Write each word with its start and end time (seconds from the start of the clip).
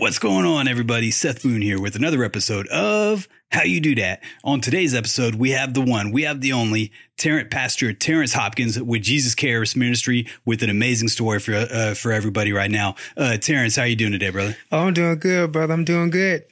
What's 0.00 0.18
going 0.18 0.46
on, 0.46 0.66
everybody? 0.66 1.10
Seth 1.10 1.42
Boone 1.42 1.60
here 1.60 1.78
with 1.78 1.94
another 1.94 2.24
episode 2.24 2.66
of 2.68 3.28
How 3.52 3.64
You 3.64 3.82
Do 3.82 3.94
That. 3.96 4.22
On 4.42 4.62
today's 4.62 4.94
episode, 4.94 5.34
we 5.34 5.50
have 5.50 5.74
the 5.74 5.82
one, 5.82 6.10
we 6.10 6.22
have 6.22 6.40
the 6.40 6.54
only, 6.54 6.90
Terrence 7.18 7.48
Pastor 7.50 7.92
Terrence 7.92 8.32
Hopkins 8.32 8.80
with 8.80 9.02
Jesus 9.02 9.34
Cares 9.34 9.76
Ministry 9.76 10.26
with 10.46 10.62
an 10.62 10.70
amazing 10.70 11.08
story 11.08 11.38
for 11.38 11.52
uh, 11.52 11.92
for 11.92 12.12
everybody 12.12 12.50
right 12.50 12.70
now. 12.70 12.94
Uh, 13.14 13.36
Terrence, 13.36 13.76
how 13.76 13.82
you 13.82 13.94
doing 13.94 14.12
today, 14.12 14.30
brother? 14.30 14.56
Oh, 14.72 14.86
I'm 14.86 14.94
doing 14.94 15.18
good, 15.18 15.52
brother. 15.52 15.74
I'm 15.74 15.84
doing 15.84 16.08
good. 16.08 16.46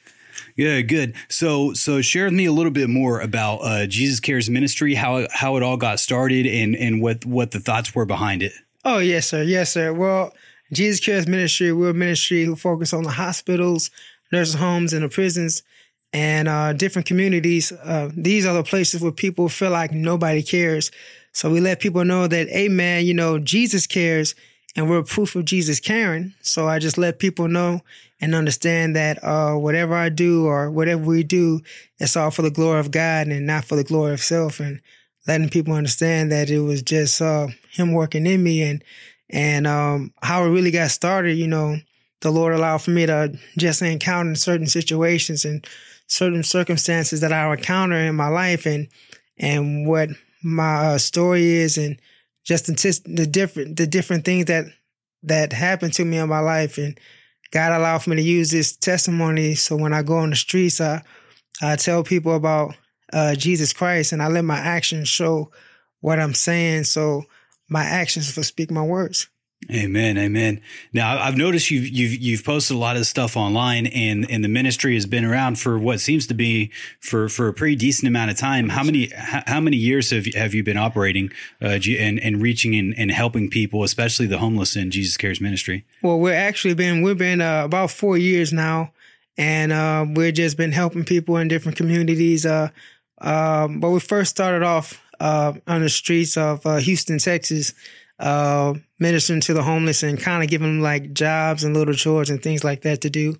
Yeah, 0.54 0.82
good. 0.82 1.14
So, 1.30 1.72
so 1.72 2.02
share 2.02 2.26
with 2.26 2.34
me 2.34 2.44
a 2.44 2.52
little 2.52 2.70
bit 2.70 2.90
more 2.90 3.18
about 3.18 3.60
uh, 3.60 3.86
Jesus 3.86 4.20
Cares 4.20 4.50
Ministry, 4.50 4.94
how 4.94 5.26
how 5.32 5.56
it 5.56 5.62
all 5.62 5.78
got 5.78 6.00
started, 6.00 6.44
and 6.44 6.76
and 6.76 7.00
what 7.00 7.24
what 7.24 7.52
the 7.52 7.60
thoughts 7.60 7.94
were 7.94 8.04
behind 8.04 8.42
it. 8.42 8.52
Oh, 8.84 8.98
yes, 8.98 9.28
sir. 9.28 9.42
Yes, 9.42 9.72
sir. 9.72 9.92
Well, 9.92 10.32
Jesus 10.72 11.04
Cares 11.04 11.26
Ministry, 11.26 11.72
we're 11.72 11.90
a 11.90 11.94
ministry 11.94 12.44
who 12.44 12.54
focus 12.54 12.92
on 12.92 13.04
the 13.04 13.10
hospitals, 13.10 13.90
nursing 14.30 14.60
homes, 14.60 14.92
and 14.92 15.02
the 15.02 15.08
prisons, 15.08 15.62
and 16.12 16.46
uh, 16.46 16.72
different 16.74 17.06
communities. 17.06 17.72
Uh, 17.72 18.10
these 18.14 18.44
are 18.44 18.54
the 18.54 18.62
places 18.62 19.00
where 19.00 19.12
people 19.12 19.48
feel 19.48 19.70
like 19.70 19.92
nobody 19.92 20.42
cares. 20.42 20.90
So 21.32 21.50
we 21.50 21.60
let 21.60 21.80
people 21.80 22.04
know 22.04 22.26
that, 22.26 22.48
hey, 22.48 22.68
man, 22.68 23.06
you 23.06 23.14
know, 23.14 23.38
Jesus 23.38 23.86
cares, 23.86 24.34
and 24.76 24.90
we're 24.90 25.02
proof 25.02 25.34
of 25.36 25.46
Jesus 25.46 25.80
caring. 25.80 26.34
So 26.42 26.68
I 26.68 26.78
just 26.78 26.98
let 26.98 27.18
people 27.18 27.48
know 27.48 27.80
and 28.20 28.34
understand 28.34 28.94
that 28.96 29.22
uh, 29.24 29.54
whatever 29.54 29.94
I 29.94 30.08
do 30.08 30.46
or 30.46 30.70
whatever 30.70 31.02
we 31.02 31.22
do, 31.22 31.60
it's 31.98 32.16
all 32.16 32.30
for 32.30 32.42
the 32.42 32.50
glory 32.50 32.80
of 32.80 32.90
God 32.90 33.28
and 33.28 33.46
not 33.46 33.64
for 33.64 33.76
the 33.76 33.84
glory 33.84 34.12
of 34.12 34.20
self. 34.20 34.60
And 34.60 34.80
letting 35.26 35.48
people 35.48 35.74
understand 35.74 36.30
that 36.32 36.50
it 36.50 36.60
was 36.60 36.82
just 36.82 37.22
uh, 37.22 37.48
Him 37.70 37.92
working 37.92 38.26
in 38.26 38.42
me 38.42 38.62
and 38.62 38.82
and 39.30 39.66
um, 39.66 40.12
how 40.22 40.44
it 40.44 40.50
really 40.50 40.70
got 40.70 40.90
started, 40.90 41.36
you 41.36 41.48
know, 41.48 41.76
the 42.20 42.30
Lord 42.30 42.54
allowed 42.54 42.78
for 42.78 42.90
me 42.90 43.06
to 43.06 43.38
just 43.56 43.82
encounter 43.82 44.34
certain 44.34 44.66
situations 44.66 45.44
and 45.44 45.66
certain 46.06 46.42
circumstances 46.42 47.20
that 47.20 47.32
I 47.32 47.52
encounter 47.52 47.96
in 47.96 48.16
my 48.16 48.28
life 48.28 48.66
and 48.66 48.88
and 49.38 49.86
what 49.86 50.08
my 50.42 50.86
uh, 50.86 50.98
story 50.98 51.46
is 51.46 51.78
and 51.78 51.98
just 52.44 52.66
the, 52.66 53.26
different 53.30 53.76
the 53.76 53.86
different 53.86 54.24
things 54.24 54.46
that 54.46 54.66
that 55.22 55.52
happened 55.52 55.92
to 55.94 56.04
me 56.04 56.16
in 56.18 56.28
my 56.28 56.40
life. 56.40 56.78
And 56.78 56.98
God 57.50 57.72
allowed 57.72 58.02
for 58.02 58.10
me 58.10 58.16
to 58.16 58.22
use 58.22 58.50
this 58.50 58.74
testimony. 58.74 59.54
So 59.54 59.76
when 59.76 59.92
I 59.92 60.02
go 60.02 60.18
on 60.18 60.30
the 60.30 60.36
streets 60.36 60.80
I 60.80 61.02
I 61.60 61.76
tell 61.76 62.02
people 62.02 62.34
about 62.34 62.74
uh, 63.12 63.34
Jesus 63.34 63.72
Christ 63.72 64.12
and 64.12 64.22
I 64.22 64.28
let 64.28 64.44
my 64.44 64.58
actions 64.58 65.08
show 65.08 65.50
what 66.00 66.18
I'm 66.18 66.34
saying. 66.34 66.84
So 66.84 67.24
my 67.68 67.84
actions 67.84 68.34
will 68.34 68.44
speak 68.44 68.70
my 68.70 68.82
words. 68.82 69.28
Amen, 69.70 70.16
amen. 70.16 70.60
Now 70.92 71.18
I've 71.18 71.36
noticed 71.36 71.70
you've 71.70 71.88
you've 71.88 72.14
you've 72.14 72.44
posted 72.44 72.76
a 72.76 72.78
lot 72.78 72.96
of 72.96 73.06
stuff 73.06 73.36
online, 73.36 73.86
and 73.88 74.24
and 74.30 74.42
the 74.42 74.48
ministry 74.48 74.94
has 74.94 75.04
been 75.04 75.24
around 75.24 75.58
for 75.58 75.78
what 75.78 76.00
seems 76.00 76.28
to 76.28 76.34
be 76.34 76.70
for 77.00 77.28
for 77.28 77.48
a 77.48 77.52
pretty 77.52 77.74
decent 77.74 78.06
amount 78.06 78.30
of 78.30 78.38
time. 78.38 78.68
How 78.68 78.84
many 78.84 79.10
how 79.14 79.60
many 79.60 79.76
years 79.76 80.10
have 80.10 80.28
you, 80.28 80.32
have 80.36 80.54
you 80.54 80.62
been 80.62 80.78
operating 80.78 81.32
uh, 81.60 81.78
and 81.98 82.20
and 82.20 82.40
reaching 82.40 82.76
and, 82.76 82.94
and 82.96 83.10
helping 83.10 83.50
people, 83.50 83.82
especially 83.82 84.26
the 84.26 84.38
homeless 84.38 84.76
in 84.76 84.92
Jesus 84.92 85.16
Cares 85.16 85.40
Ministry? 85.40 85.84
Well, 86.02 86.20
we're 86.20 86.34
actually 86.34 86.74
been 86.74 87.02
we've 87.02 87.18
been 87.18 87.40
uh, 87.40 87.64
about 87.64 87.90
four 87.90 88.16
years 88.16 88.52
now, 88.52 88.92
and 89.36 89.72
uh, 89.72 90.06
we've 90.08 90.34
just 90.34 90.56
been 90.56 90.72
helping 90.72 91.04
people 91.04 91.36
in 91.36 91.48
different 91.48 91.76
communities. 91.76 92.46
Uh, 92.46 92.70
um, 93.20 93.80
but 93.80 93.90
we 93.90 93.98
first 93.98 94.30
started 94.30 94.62
off 94.62 95.02
uh, 95.20 95.52
on 95.66 95.82
the 95.82 95.88
streets 95.88 96.36
of 96.36 96.64
uh, 96.66 96.76
Houston, 96.76 97.18
Texas, 97.18 97.74
uh, 98.18 98.74
ministering 98.98 99.40
to 99.42 99.54
the 99.54 99.62
homeless 99.62 100.02
and 100.02 100.18
kind 100.18 100.42
of 100.42 100.50
giving 100.50 100.66
them 100.66 100.80
like 100.80 101.12
jobs 101.12 101.64
and 101.64 101.76
little 101.76 101.94
chores 101.94 102.30
and 102.30 102.42
things 102.42 102.64
like 102.64 102.82
that 102.82 103.00
to 103.02 103.10
do. 103.10 103.36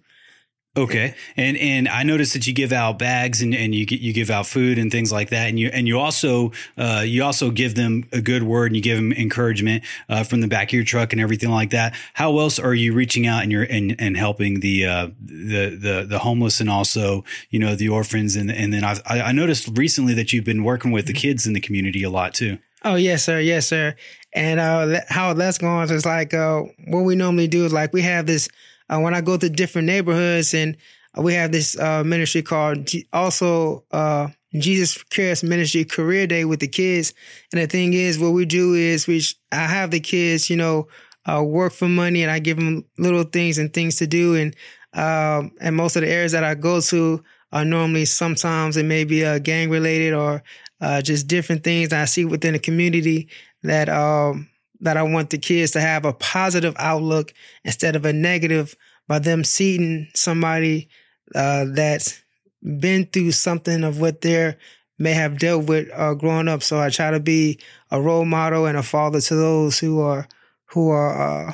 Okay, 0.78 1.14
and 1.36 1.56
and 1.56 1.88
I 1.88 2.04
noticed 2.04 2.34
that 2.34 2.46
you 2.46 2.54
give 2.54 2.72
out 2.72 3.00
bags 3.00 3.42
and, 3.42 3.52
and 3.52 3.74
you 3.74 3.84
you 3.90 4.12
give 4.12 4.30
out 4.30 4.46
food 4.46 4.78
and 4.78 4.92
things 4.92 5.10
like 5.10 5.30
that, 5.30 5.48
and 5.48 5.58
you 5.58 5.70
and 5.72 5.88
you 5.88 5.98
also 5.98 6.52
uh, 6.76 7.02
you 7.04 7.24
also 7.24 7.50
give 7.50 7.74
them 7.74 8.04
a 8.12 8.20
good 8.20 8.44
word 8.44 8.66
and 8.66 8.76
you 8.76 8.82
give 8.82 8.96
them 8.96 9.12
encouragement 9.12 9.82
uh, 10.08 10.22
from 10.22 10.40
the 10.40 10.46
back 10.46 10.68
of 10.68 10.74
your 10.74 10.84
truck 10.84 11.12
and 11.12 11.20
everything 11.20 11.50
like 11.50 11.70
that. 11.70 11.96
How 12.14 12.38
else 12.38 12.60
are 12.60 12.74
you 12.74 12.92
reaching 12.92 13.26
out 13.26 13.42
and 13.42 13.50
you're 13.50 13.64
and, 13.64 13.96
and 13.98 14.16
helping 14.16 14.60
the 14.60 14.86
uh, 14.86 15.08
the 15.20 15.70
the 15.70 16.06
the 16.08 16.20
homeless 16.20 16.60
and 16.60 16.70
also 16.70 17.24
you 17.50 17.58
know 17.58 17.74
the 17.74 17.88
orphans 17.88 18.36
and 18.36 18.48
and 18.48 18.72
then 18.72 18.84
I've, 18.84 19.02
I 19.04 19.20
I 19.20 19.32
noticed 19.32 19.76
recently 19.76 20.14
that 20.14 20.32
you've 20.32 20.44
been 20.44 20.62
working 20.62 20.92
with 20.92 21.06
the 21.06 21.12
mm-hmm. 21.12 21.22
kids 21.22 21.44
in 21.44 21.54
the 21.54 21.60
community 21.60 22.04
a 22.04 22.10
lot 22.10 22.34
too. 22.34 22.58
Oh 22.84 22.94
yes, 22.94 23.24
sir. 23.24 23.40
Yes, 23.40 23.66
sir. 23.66 23.96
And 24.32 24.60
uh, 24.60 25.00
how 25.08 25.32
that's 25.32 25.58
going 25.58 25.90
is 25.90 26.06
like 26.06 26.34
uh, 26.34 26.62
what 26.86 27.00
we 27.00 27.16
normally 27.16 27.48
do 27.48 27.64
is 27.64 27.72
like 27.72 27.92
we 27.92 28.02
have 28.02 28.26
this 28.26 28.48
uh, 28.88 28.98
when 29.00 29.14
I 29.14 29.20
go 29.20 29.36
to 29.36 29.48
different 29.48 29.86
neighborhoods 29.86 30.54
and 30.54 30.76
we 31.16 31.34
have 31.34 31.52
this 31.52 31.78
uh, 31.78 32.04
ministry 32.04 32.42
called 32.42 32.86
G- 32.86 33.08
also 33.12 33.84
uh, 33.90 34.28
Jesus 34.54 35.02
Cares 35.04 35.42
Ministry 35.42 35.84
Career 35.84 36.26
Day 36.26 36.44
with 36.44 36.60
the 36.60 36.68
kids. 36.68 37.12
And 37.52 37.60
the 37.60 37.66
thing 37.66 37.92
is, 37.92 38.18
what 38.18 38.30
we 38.30 38.44
do 38.44 38.74
is 38.74 39.06
we 39.06 39.22
I 39.52 39.66
have 39.66 39.90
the 39.90 40.00
kids, 40.00 40.48
you 40.48 40.56
know, 40.56 40.88
uh, 41.26 41.42
work 41.42 41.72
for 41.72 41.88
money, 41.88 42.22
and 42.22 42.30
I 42.30 42.38
give 42.38 42.56
them 42.56 42.84
little 42.98 43.24
things 43.24 43.58
and 43.58 43.72
things 43.72 43.96
to 43.96 44.06
do. 44.06 44.36
And 44.36 44.56
um, 44.94 45.52
and 45.60 45.76
most 45.76 45.96
of 45.96 46.02
the 46.02 46.08
areas 46.08 46.32
that 46.32 46.44
I 46.44 46.54
go 46.54 46.80
to 46.80 47.22
are 47.52 47.64
normally 47.64 48.04
sometimes 48.04 48.76
it 48.76 48.84
may 48.84 49.04
be 49.04 49.24
uh, 49.24 49.38
gang 49.38 49.70
related 49.70 50.14
or 50.14 50.42
uh, 50.80 51.02
just 51.02 51.26
different 51.26 51.64
things 51.64 51.92
I 51.92 52.04
see 52.04 52.24
within 52.24 52.52
the 52.52 52.58
community 52.58 53.28
that 53.62 53.88
um, 53.88 54.48
that 54.80 54.96
I 54.96 55.02
want 55.02 55.30
the 55.30 55.38
kids 55.38 55.72
to 55.72 55.80
have 55.80 56.04
a 56.04 56.12
positive 56.12 56.74
outlook 56.78 57.32
instead 57.64 57.96
of 57.96 58.04
a 58.04 58.12
negative 58.12 58.76
by 59.06 59.18
them 59.18 59.44
seeing 59.44 60.08
somebody 60.14 60.88
uh, 61.34 61.64
that's 61.68 62.22
been 62.62 63.06
through 63.06 63.32
something 63.32 63.84
of 63.84 64.00
what 64.00 64.20
they 64.20 64.56
may 64.98 65.12
have 65.12 65.38
dealt 65.38 65.66
with 65.66 65.88
uh, 65.94 66.14
growing 66.14 66.48
up. 66.48 66.62
So 66.62 66.80
I 66.80 66.90
try 66.90 67.10
to 67.10 67.20
be 67.20 67.58
a 67.90 68.00
role 68.00 68.24
model 68.24 68.66
and 68.66 68.76
a 68.76 68.82
father 68.82 69.20
to 69.20 69.34
those 69.34 69.78
who 69.78 70.00
are 70.00 70.28
who 70.72 70.90
are 70.90 71.48
uh, 71.48 71.52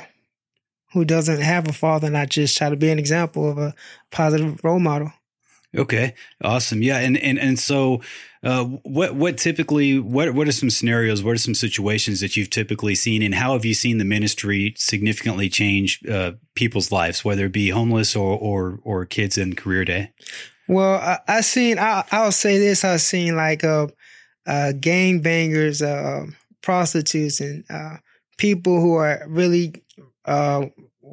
who 0.93 1.05
doesn't 1.05 1.41
have 1.41 1.67
a 1.67 1.73
father, 1.73 2.07
and 2.07 2.17
I 2.17 2.25
just 2.25 2.57
try 2.57 2.69
to 2.69 2.75
be 2.75 2.89
an 2.89 2.99
example 2.99 3.49
of 3.49 3.57
a 3.57 3.73
positive 4.11 4.63
role 4.63 4.79
model. 4.79 5.11
Okay, 5.77 6.13
awesome. 6.43 6.81
Yeah, 6.81 6.99
and 6.99 7.17
and 7.17 7.37
and 7.37 7.59
so, 7.59 8.01
uh, 8.43 8.63
what 8.63 9.15
what 9.15 9.37
typically 9.37 9.99
what 9.99 10.33
what 10.33 10.47
are 10.47 10.51
some 10.51 10.69
scenarios? 10.69 11.23
What 11.23 11.35
are 11.35 11.39
some 11.39 11.55
situations 11.55 12.21
that 12.21 12.37
you've 12.37 12.49
typically 12.49 12.95
seen, 12.95 13.21
and 13.21 13.35
how 13.35 13.53
have 13.53 13.65
you 13.65 13.73
seen 13.73 13.97
the 13.97 14.05
ministry 14.05 14.73
significantly 14.77 15.49
change 15.49 16.05
uh, 16.07 16.33
people's 16.55 16.91
lives, 16.91 17.25
whether 17.25 17.45
it 17.45 17.51
be 17.51 17.69
homeless 17.69 18.15
or 18.15 18.37
or 18.37 18.79
or 18.83 19.05
kids 19.05 19.37
in 19.37 19.55
career 19.55 19.83
day? 19.85 20.11
Well, 20.67 20.95
I, 20.95 21.19
I 21.27 21.41
seen. 21.41 21.77
I, 21.77 22.03
I'll 22.11 22.31
say 22.31 22.57
this. 22.57 22.83
I've 22.83 23.01
seen 23.01 23.35
like 23.35 23.63
uh, 23.63 23.87
uh 24.47 24.71
gang 24.79 25.21
bangers, 25.21 25.81
uh, 25.81 26.25
prostitutes, 26.61 27.41
and 27.41 27.65
uh, 27.69 27.97
people 28.37 28.79
who 28.79 28.95
are 28.95 29.25
really 29.27 29.83
uh, 30.25 30.65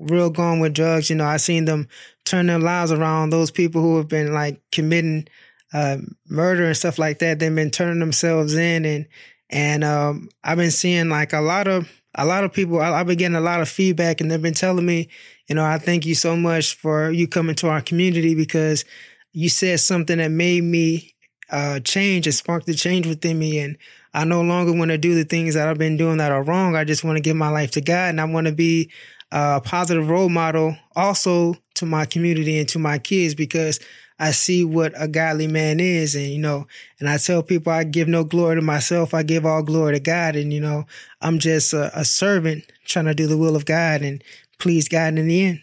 real 0.02 0.30
gone 0.30 0.60
with 0.60 0.74
drugs. 0.74 1.10
You 1.10 1.16
know, 1.16 1.26
I 1.26 1.36
seen 1.36 1.64
them 1.64 1.88
turn 2.24 2.46
their 2.46 2.58
lives 2.58 2.92
around. 2.92 3.30
Those 3.30 3.50
people 3.50 3.82
who 3.82 3.96
have 3.96 4.08
been 4.08 4.32
like 4.32 4.60
committing 4.70 5.26
uh, 5.72 5.98
murder 6.28 6.66
and 6.66 6.76
stuff 6.76 6.98
like 6.98 7.18
that, 7.20 7.38
they've 7.38 7.54
been 7.54 7.70
turning 7.70 8.00
themselves 8.00 8.54
in, 8.54 8.84
and 8.84 9.06
and 9.50 9.84
um, 9.84 10.28
I've 10.44 10.58
been 10.58 10.70
seeing 10.70 11.08
like 11.08 11.32
a 11.32 11.40
lot 11.40 11.68
of 11.68 11.90
a 12.14 12.26
lot 12.26 12.44
of 12.44 12.52
people. 12.52 12.80
I, 12.80 12.92
I've 12.92 13.06
been 13.06 13.18
getting 13.18 13.36
a 13.36 13.40
lot 13.40 13.60
of 13.60 13.68
feedback, 13.68 14.20
and 14.20 14.30
they've 14.30 14.42
been 14.42 14.54
telling 14.54 14.86
me, 14.86 15.08
you 15.48 15.54
know, 15.54 15.64
I 15.64 15.78
thank 15.78 16.06
you 16.06 16.14
so 16.14 16.36
much 16.36 16.74
for 16.74 17.10
you 17.10 17.26
coming 17.26 17.54
to 17.56 17.68
our 17.68 17.80
community 17.80 18.34
because 18.34 18.84
you 19.32 19.48
said 19.48 19.80
something 19.80 20.18
that 20.18 20.30
made 20.30 20.62
me 20.62 21.14
uh, 21.50 21.80
change 21.80 22.26
and 22.26 22.34
sparked 22.34 22.66
the 22.66 22.74
change 22.74 23.06
within 23.06 23.38
me, 23.38 23.58
and 23.58 23.76
I 24.14 24.24
no 24.24 24.42
longer 24.42 24.72
want 24.72 24.90
to 24.90 24.98
do 24.98 25.14
the 25.14 25.24
things 25.24 25.54
that 25.54 25.68
I've 25.68 25.78
been 25.78 25.96
doing 25.96 26.18
that 26.18 26.32
are 26.32 26.42
wrong. 26.42 26.76
I 26.76 26.84
just 26.84 27.04
want 27.04 27.16
to 27.16 27.22
give 27.22 27.36
my 27.36 27.48
life 27.48 27.70
to 27.72 27.80
God, 27.80 28.10
and 28.10 28.20
I 28.20 28.24
want 28.24 28.46
to 28.46 28.52
be 28.52 28.90
a 29.32 29.60
positive 29.60 30.10
role 30.10 30.28
model 30.28 30.76
also 30.94 31.56
to 31.74 31.86
my 31.86 32.04
community 32.04 32.58
and 32.58 32.68
to 32.68 32.78
my 32.78 32.98
kids 32.98 33.34
because 33.34 33.80
I 34.18 34.30
see 34.30 34.62
what 34.64 34.92
a 34.94 35.08
godly 35.08 35.46
man 35.46 35.80
is. 35.80 36.14
And, 36.14 36.26
you 36.26 36.38
know, 36.38 36.66
and 37.00 37.08
I 37.08 37.16
tell 37.16 37.42
people 37.42 37.72
I 37.72 37.84
give 37.84 38.08
no 38.08 38.24
glory 38.24 38.56
to 38.56 38.62
myself. 38.62 39.14
I 39.14 39.22
give 39.22 39.46
all 39.46 39.62
glory 39.62 39.94
to 39.94 40.00
God. 40.00 40.36
And, 40.36 40.52
you 40.52 40.60
know, 40.60 40.84
I'm 41.20 41.38
just 41.38 41.72
a, 41.72 41.98
a 41.98 42.04
servant 42.04 42.64
trying 42.84 43.06
to 43.06 43.14
do 43.14 43.26
the 43.26 43.38
will 43.38 43.56
of 43.56 43.64
God 43.64 44.02
and 44.02 44.22
please 44.58 44.86
God 44.86 45.18
in 45.18 45.26
the 45.26 45.42
end. 45.42 45.62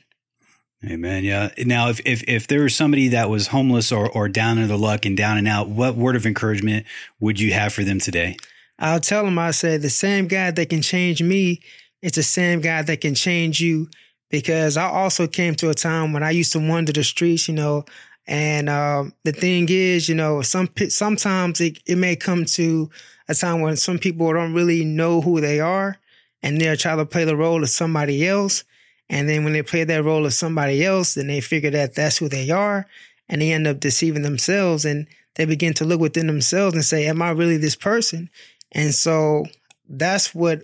Amen. 0.83 1.23
Yeah. 1.23 1.49
Now, 1.59 1.89
if, 1.89 2.01
if, 2.05 2.23
if 2.27 2.47
there 2.47 2.63
was 2.63 2.75
somebody 2.75 3.09
that 3.09 3.29
was 3.29 3.47
homeless 3.47 3.91
or, 3.91 4.09
or 4.09 4.27
down 4.27 4.57
in 4.57 4.67
the 4.67 4.77
luck 4.77 5.05
and 5.05 5.15
down 5.15 5.37
and 5.37 5.47
out, 5.47 5.69
what 5.69 5.95
word 5.95 6.15
of 6.15 6.25
encouragement 6.25 6.85
would 7.19 7.39
you 7.39 7.53
have 7.53 7.71
for 7.71 7.83
them 7.83 7.99
today? 7.99 8.35
I'll 8.79 9.01
tell 9.01 9.25
them, 9.25 9.37
I 9.37 9.51
say, 9.51 9.77
the 9.77 9.89
same 9.89 10.27
God 10.27 10.55
that 10.55 10.69
can 10.69 10.81
change 10.81 11.21
me 11.21 11.61
it's 12.01 12.15
the 12.15 12.23
same 12.23 12.61
God 12.61 12.87
that 12.87 13.01
can 13.01 13.15
change 13.15 13.59
you. 13.59 13.89
Because 14.29 14.77
I 14.77 14.87
also 14.87 15.25
came 15.25 15.55
to 15.55 15.69
a 15.69 15.73
time 15.73 16.13
when 16.13 16.21
I 16.21 16.29
used 16.29 16.53
to 16.53 16.59
wander 16.59 16.91
the 16.91 17.03
streets, 17.03 17.47
you 17.47 17.55
know, 17.55 17.85
and 18.27 18.69
um, 18.69 19.13
the 19.23 19.31
thing 19.31 19.65
is, 19.69 20.07
you 20.07 20.13
know, 20.13 20.43
some 20.43 20.69
sometimes 20.89 21.59
it, 21.59 21.79
it 21.87 21.97
may 21.97 22.15
come 22.15 22.45
to 22.45 22.91
a 23.27 23.33
time 23.33 23.61
when 23.61 23.75
some 23.75 23.97
people 23.97 24.31
don't 24.31 24.53
really 24.53 24.85
know 24.85 25.21
who 25.21 25.41
they 25.41 25.59
are, 25.59 25.97
and 26.43 26.61
they're 26.61 26.75
trying 26.75 26.99
to 26.99 27.07
play 27.07 27.25
the 27.25 27.35
role 27.35 27.63
of 27.63 27.69
somebody 27.69 28.27
else. 28.27 28.63
And 29.09 29.27
then 29.27 29.43
when 29.43 29.53
they 29.53 29.63
play 29.63 29.83
that 29.83 30.03
role 30.03 30.27
of 30.27 30.33
somebody 30.33 30.85
else, 30.85 31.15
then 31.15 31.25
they 31.25 31.41
figure 31.41 31.71
that 31.71 31.95
that's 31.95 32.19
who 32.19 32.29
they 32.29 32.51
are 32.51 32.85
and 33.27 33.41
they 33.41 33.51
end 33.51 33.65
up 33.65 33.79
deceiving 33.79 34.21
themselves 34.21 34.85
and 34.85 35.07
they 35.35 35.45
begin 35.45 35.73
to 35.75 35.85
look 35.85 35.99
within 35.99 36.27
themselves 36.27 36.75
and 36.75 36.85
say, 36.85 37.07
am 37.07 37.21
I 37.21 37.31
really 37.31 37.57
this 37.57 37.75
person? 37.75 38.29
And 38.71 38.93
so 38.93 39.45
that's 39.87 40.35
what 40.35 40.61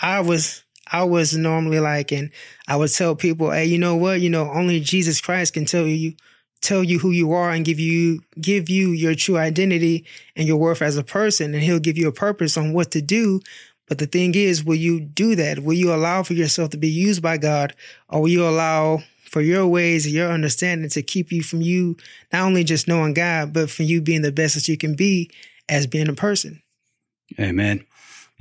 I 0.00 0.20
was 0.20 0.63
I 0.90 1.04
was 1.04 1.36
normally 1.36 1.80
like, 1.80 2.12
and 2.12 2.30
I 2.68 2.76
would 2.76 2.92
tell 2.92 3.16
people, 3.16 3.50
hey, 3.50 3.64
you 3.64 3.78
know 3.78 3.96
what? 3.96 4.20
You 4.20 4.30
know, 4.30 4.50
only 4.50 4.80
Jesus 4.80 5.20
Christ 5.20 5.54
can 5.54 5.64
tell 5.64 5.86
you 5.86 6.14
tell 6.60 6.82
you 6.82 6.98
who 6.98 7.10
you 7.10 7.32
are 7.32 7.50
and 7.50 7.64
give 7.64 7.78
you 7.78 8.20
give 8.40 8.70
you 8.70 8.88
your 8.88 9.14
true 9.14 9.36
identity 9.36 10.04
and 10.34 10.48
your 10.48 10.56
worth 10.56 10.80
as 10.80 10.96
a 10.96 11.04
person 11.04 11.52
and 11.52 11.62
he'll 11.62 11.78
give 11.78 11.98
you 11.98 12.08
a 12.08 12.12
purpose 12.12 12.56
on 12.56 12.72
what 12.72 12.90
to 12.90 13.02
do. 13.02 13.38
But 13.86 13.98
the 13.98 14.06
thing 14.06 14.34
is 14.34 14.64
will 14.64 14.74
you 14.74 14.98
do 14.98 15.36
that? 15.36 15.60
Will 15.60 15.74
you 15.74 15.92
allow 15.92 16.22
for 16.22 16.32
yourself 16.32 16.70
to 16.70 16.78
be 16.78 16.88
used 16.88 17.22
by 17.22 17.36
god 17.36 17.74
or 18.08 18.22
will 18.22 18.30
you 18.30 18.48
allow 18.48 19.02
for 19.24 19.42
your 19.42 19.66
ways 19.66 20.06
and 20.06 20.14
your 20.14 20.30
understanding 20.30 20.88
to 20.88 21.02
keep 21.02 21.30
you 21.30 21.42
from 21.42 21.60
you 21.60 21.98
not 22.32 22.46
only 22.46 22.64
just 22.64 22.88
knowing 22.88 23.12
god 23.12 23.52
but 23.52 23.68
from 23.68 23.84
you 23.84 24.00
being 24.00 24.22
the 24.22 24.32
best 24.32 24.54
that 24.54 24.66
you 24.66 24.78
can 24.78 24.94
be 24.96 25.30
as 25.68 25.86
being 25.86 26.08
a 26.08 26.14
person? 26.14 26.62
Amen 27.38 27.84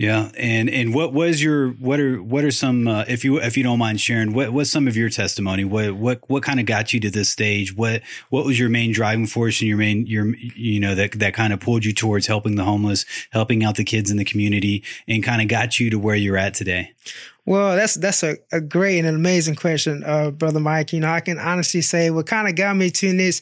yeah, 0.04 0.32
and 0.36 0.70
and 0.70 0.94
what 0.94 1.14
was 1.14 1.42
your 1.42 1.70
what 1.70 1.98
are 1.98 2.22
what 2.22 2.44
are 2.44 2.52
some 2.52 2.90
uh, 2.90 3.06
if 3.08 3.24
you 3.24 3.40
if 3.40 3.56
you 3.56 3.64
don't 3.64 3.80
mind 3.80 4.02
sharing 4.02 4.34
what 4.34 4.52
what's 4.52 4.70
some 4.70 4.86
of 4.86 4.98
your 4.98 5.10
testimony 5.10 5.64
what 5.64 5.94
what 5.94 6.30
what 6.30 6.44
kind 6.44 6.60
of 6.60 6.66
got 6.66 6.92
you 6.92 7.00
to 7.00 7.10
this 7.10 7.30
stage 7.30 7.74
what 7.74 8.02
what 8.30 8.44
was 8.44 8.60
your 8.60 8.68
main 8.68 8.92
driving 8.92 9.26
force 9.26 9.62
and 9.62 9.70
your 9.70 9.78
main 9.78 10.06
your 10.06 10.36
you 10.36 10.78
know 10.78 10.94
that 10.94 11.14
that 11.14 11.34
kind 11.34 11.54
of 11.54 11.62
pulled 11.62 11.86
you 11.86 11.94
towards 11.94 12.28
helping 12.28 12.58
the 12.58 12.66
homeless 12.66 13.06
helping 13.32 13.64
out 13.64 13.76
the 13.76 13.84
kids 13.86 14.12
in 14.12 14.18
the 14.18 14.26
community 14.26 14.84
and 15.08 15.24
kind 15.24 15.42
of 15.42 15.48
got 15.48 15.80
you 15.80 15.90
to 15.90 15.98
where 15.98 16.16
you're 16.16 16.36
at 16.36 16.54
today. 16.54 16.92
Well, 17.46 17.78
that's 17.78 17.94
that's 17.94 18.24
a, 18.24 18.36
a 18.52 18.60
great 18.60 19.00
and 19.00 19.08
an 19.08 19.16
amazing 19.16 19.56
question, 19.56 20.04
uh, 20.06 20.32
brother 20.32 20.60
Mike. 20.60 20.92
You 20.92 21.00
know, 21.00 21.12
I 21.12 21.22
can 21.22 21.40
honestly 21.40 21.82
say 21.82 22.10
what 22.10 22.28
kind 22.28 22.50
of 22.50 22.56
got 22.56 22.76
me 22.76 22.92
to 22.92 23.16
this 23.16 23.42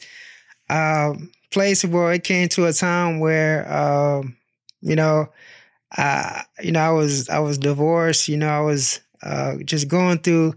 uh, 0.70 1.14
place 1.50 1.84
where 1.84 2.12
it 2.12 2.22
came 2.22 2.48
to 2.50 2.66
a 2.66 2.72
time 2.72 3.18
where 3.18 3.66
um, 3.72 4.36
you 4.80 4.94
know 4.94 5.28
uh, 5.96 6.42
you 6.62 6.72
know, 6.72 6.80
I 6.80 6.90
was 6.90 7.28
I 7.28 7.38
was 7.40 7.58
divorced. 7.58 8.28
You 8.28 8.36
know, 8.38 8.48
I 8.48 8.60
was 8.60 9.00
uh, 9.22 9.56
just 9.64 9.88
going 9.88 10.18
through 10.18 10.54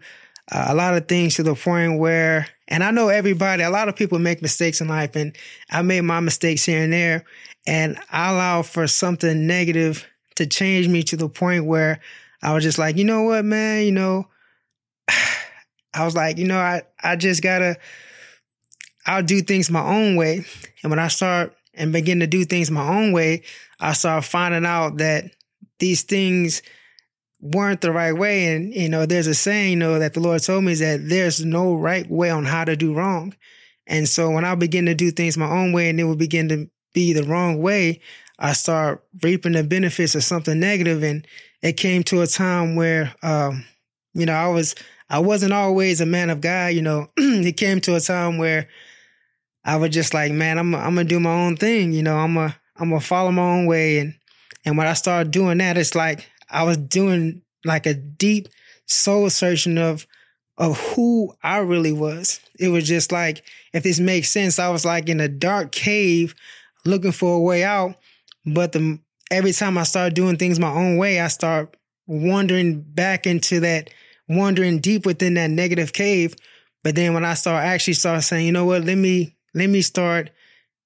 uh, 0.51 0.65
a 0.69 0.75
lot 0.75 0.95
of 0.95 1.07
things 1.07 1.35
to 1.35 1.43
the 1.43 1.55
point 1.55 1.99
where, 1.99 2.47
and 2.67 2.83
I 2.83 2.91
know 2.91 3.09
everybody. 3.09 3.63
A 3.63 3.69
lot 3.69 3.89
of 3.89 3.95
people 3.95 4.19
make 4.19 4.41
mistakes 4.41 4.81
in 4.81 4.87
life, 4.87 5.15
and 5.15 5.35
I 5.69 5.81
made 5.81 6.01
my 6.01 6.19
mistakes 6.19 6.65
here 6.65 6.83
and 6.83 6.93
there, 6.93 7.25
and 7.67 7.97
I 8.11 8.31
allowed 8.31 8.65
for 8.67 8.87
something 8.87 9.45
negative 9.47 10.05
to 10.35 10.45
change 10.45 10.87
me 10.87 11.03
to 11.03 11.17
the 11.17 11.29
point 11.29 11.65
where 11.65 11.99
I 12.41 12.53
was 12.53 12.63
just 12.63 12.77
like, 12.77 12.97
you 12.97 13.05
know 13.05 13.23
what, 13.23 13.45
man, 13.45 13.83
you 13.85 13.91
know, 13.91 14.27
I 15.93 16.03
was 16.03 16.15
like, 16.15 16.37
you 16.37 16.47
know, 16.47 16.59
I 16.59 16.83
I 17.01 17.15
just 17.15 17.41
gotta. 17.41 17.77
I'll 19.05 19.23
do 19.23 19.41
things 19.41 19.69
my 19.69 19.83
own 19.83 20.15
way, 20.15 20.45
and 20.81 20.89
when 20.89 20.99
I 20.99 21.09
start 21.09 21.55
and 21.75 21.93
begin 21.93 22.19
to 22.19 22.27
do 22.27 22.45
things 22.45 22.71
my 22.71 22.87
own 22.87 23.11
way, 23.11 23.43
I 23.79 23.93
started 23.93 24.27
finding 24.27 24.65
out 24.65 24.97
that 24.97 25.25
these 25.79 26.03
things 26.03 26.61
weren't 27.41 27.81
the 27.81 27.91
right 27.91 28.13
way. 28.13 28.55
And, 28.55 28.73
you 28.73 28.89
know, 28.89 29.05
there's 29.05 29.27
a 29.27 29.35
saying, 29.35 29.71
you 29.71 29.75
know, 29.77 29.99
that 29.99 30.13
the 30.13 30.19
Lord 30.19 30.41
told 30.41 30.63
me 30.63 30.71
is 30.71 30.79
that 30.79 31.07
there's 31.07 31.43
no 31.43 31.75
right 31.75 32.09
way 32.09 32.29
on 32.29 32.45
how 32.45 32.65
to 32.65 32.75
do 32.75 32.93
wrong. 32.93 33.35
And 33.87 34.09
so 34.09 34.31
when 34.31 34.45
I 34.45 34.55
begin 34.55 34.85
to 34.87 34.95
do 34.95 35.11
things 35.11 35.37
my 35.37 35.49
own 35.49 35.71
way 35.71 35.89
and 35.89 35.99
it 35.99 36.05
would 36.05 36.17
begin 36.17 36.49
to 36.49 36.69
be 36.93 37.13
the 37.13 37.23
wrong 37.23 37.61
way, 37.61 38.01
I 38.39 38.53
start 38.53 39.03
reaping 39.21 39.53
the 39.53 39.63
benefits 39.63 40.15
of 40.15 40.23
something 40.23 40.59
negative. 40.59 41.03
And 41.03 41.27
it 41.61 41.73
came 41.73 42.03
to 42.05 42.21
a 42.21 42.27
time 42.27 42.75
where, 42.75 43.13
um, 43.21 43.65
you 44.13 44.25
know, 44.25 44.33
I 44.33 44.47
was, 44.47 44.75
I 45.09 45.19
wasn't 45.19 45.53
always 45.53 46.01
a 46.01 46.05
man 46.05 46.29
of 46.29 46.41
God. 46.41 46.73
You 46.73 46.81
know, 46.81 47.09
it 47.17 47.57
came 47.57 47.79
to 47.81 47.95
a 47.95 48.01
time 48.01 48.37
where 48.37 48.67
I 49.65 49.77
was 49.77 49.89
just 49.89 50.13
like, 50.13 50.31
man, 50.31 50.59
I'm, 50.59 50.75
I'm 50.75 50.95
gonna 50.95 51.03
do 51.03 51.19
my 51.19 51.33
own 51.33 51.57
thing. 51.57 51.91
You 51.91 52.03
know, 52.03 52.17
I'm 52.17 52.35
gonna, 52.35 52.55
I'm 52.77 52.89
gonna 52.89 53.01
follow 53.01 53.31
my 53.31 53.41
own 53.41 53.65
way. 53.65 53.97
And 53.97 54.13
and 54.63 54.77
when 54.77 54.87
I 54.87 54.93
started 54.93 55.31
doing 55.31 55.57
that, 55.57 55.77
it's 55.77 55.95
like 55.95 56.29
I 56.49 56.63
was 56.63 56.77
doing 56.77 57.41
like 57.65 57.85
a 57.87 57.95
deep 57.95 58.47
soul 58.85 59.29
searching 59.29 59.77
of 59.77 60.05
of 60.57 60.79
who 60.93 61.33
I 61.43 61.57
really 61.57 61.91
was. 61.91 62.39
It 62.59 62.69
was 62.69 62.87
just 62.87 63.11
like, 63.11 63.43
if 63.73 63.83
this 63.83 63.99
makes 63.99 64.29
sense, 64.29 64.59
I 64.59 64.69
was 64.69 64.85
like 64.85 65.09
in 65.09 65.19
a 65.19 65.27
dark 65.27 65.71
cave 65.71 66.33
looking 66.85 67.11
for 67.11 67.35
a 67.35 67.41
way 67.41 67.63
out. 67.63 67.95
But 68.45 68.71
the 68.71 68.99
every 69.31 69.51
time 69.51 69.77
I 69.77 69.83
start 69.83 70.13
doing 70.13 70.37
things 70.37 70.59
my 70.59 70.71
own 70.71 70.97
way, 70.97 71.19
I 71.19 71.27
start 71.27 71.75
wandering 72.07 72.81
back 72.81 73.25
into 73.25 73.59
that, 73.61 73.89
wandering 74.29 74.79
deep 74.79 75.05
within 75.05 75.33
that 75.33 75.49
negative 75.49 75.91
cave. 75.91 76.35
But 76.83 76.95
then 76.95 77.13
when 77.15 77.25
I 77.25 77.33
start 77.33 77.63
actually 77.65 77.93
start 77.93 78.23
saying, 78.23 78.45
you 78.45 78.51
know 78.51 78.65
what, 78.65 78.85
let 78.85 78.97
me 78.97 79.35
let 79.55 79.69
me 79.69 79.81
start 79.81 80.29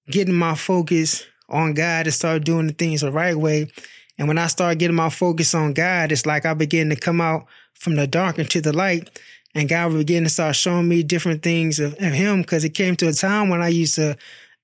getting 0.09 0.35
my 0.35 0.55
focus 0.55 1.25
on 1.49 1.73
God 1.73 2.05
and 2.05 2.13
start 2.13 2.45
doing 2.45 2.67
the 2.67 2.73
things 2.73 3.01
the 3.01 3.11
right 3.11 3.35
way. 3.35 3.71
And 4.17 4.27
when 4.27 4.37
I 4.37 4.47
start 4.47 4.77
getting 4.77 4.95
my 4.95 5.09
focus 5.09 5.55
on 5.55 5.73
God, 5.73 6.11
it's 6.11 6.25
like 6.25 6.45
I 6.45 6.53
begin 6.53 6.89
to 6.89 6.95
come 6.95 7.19
out 7.19 7.47
from 7.73 7.95
the 7.95 8.05
dark 8.05 8.37
into 8.37 8.61
the 8.61 8.71
light. 8.71 9.09
And 9.55 9.67
God 9.67 9.93
begin 9.93 10.23
to 10.23 10.29
start 10.29 10.55
showing 10.55 10.87
me 10.87 11.01
different 11.01 11.41
things 11.41 11.79
of, 11.79 11.93
of 11.93 12.13
Him 12.13 12.41
because 12.41 12.63
it 12.63 12.75
came 12.75 12.95
to 12.97 13.07
a 13.07 13.13
time 13.13 13.49
when 13.49 13.63
I 13.63 13.69
used 13.69 13.95
to 13.95 14.15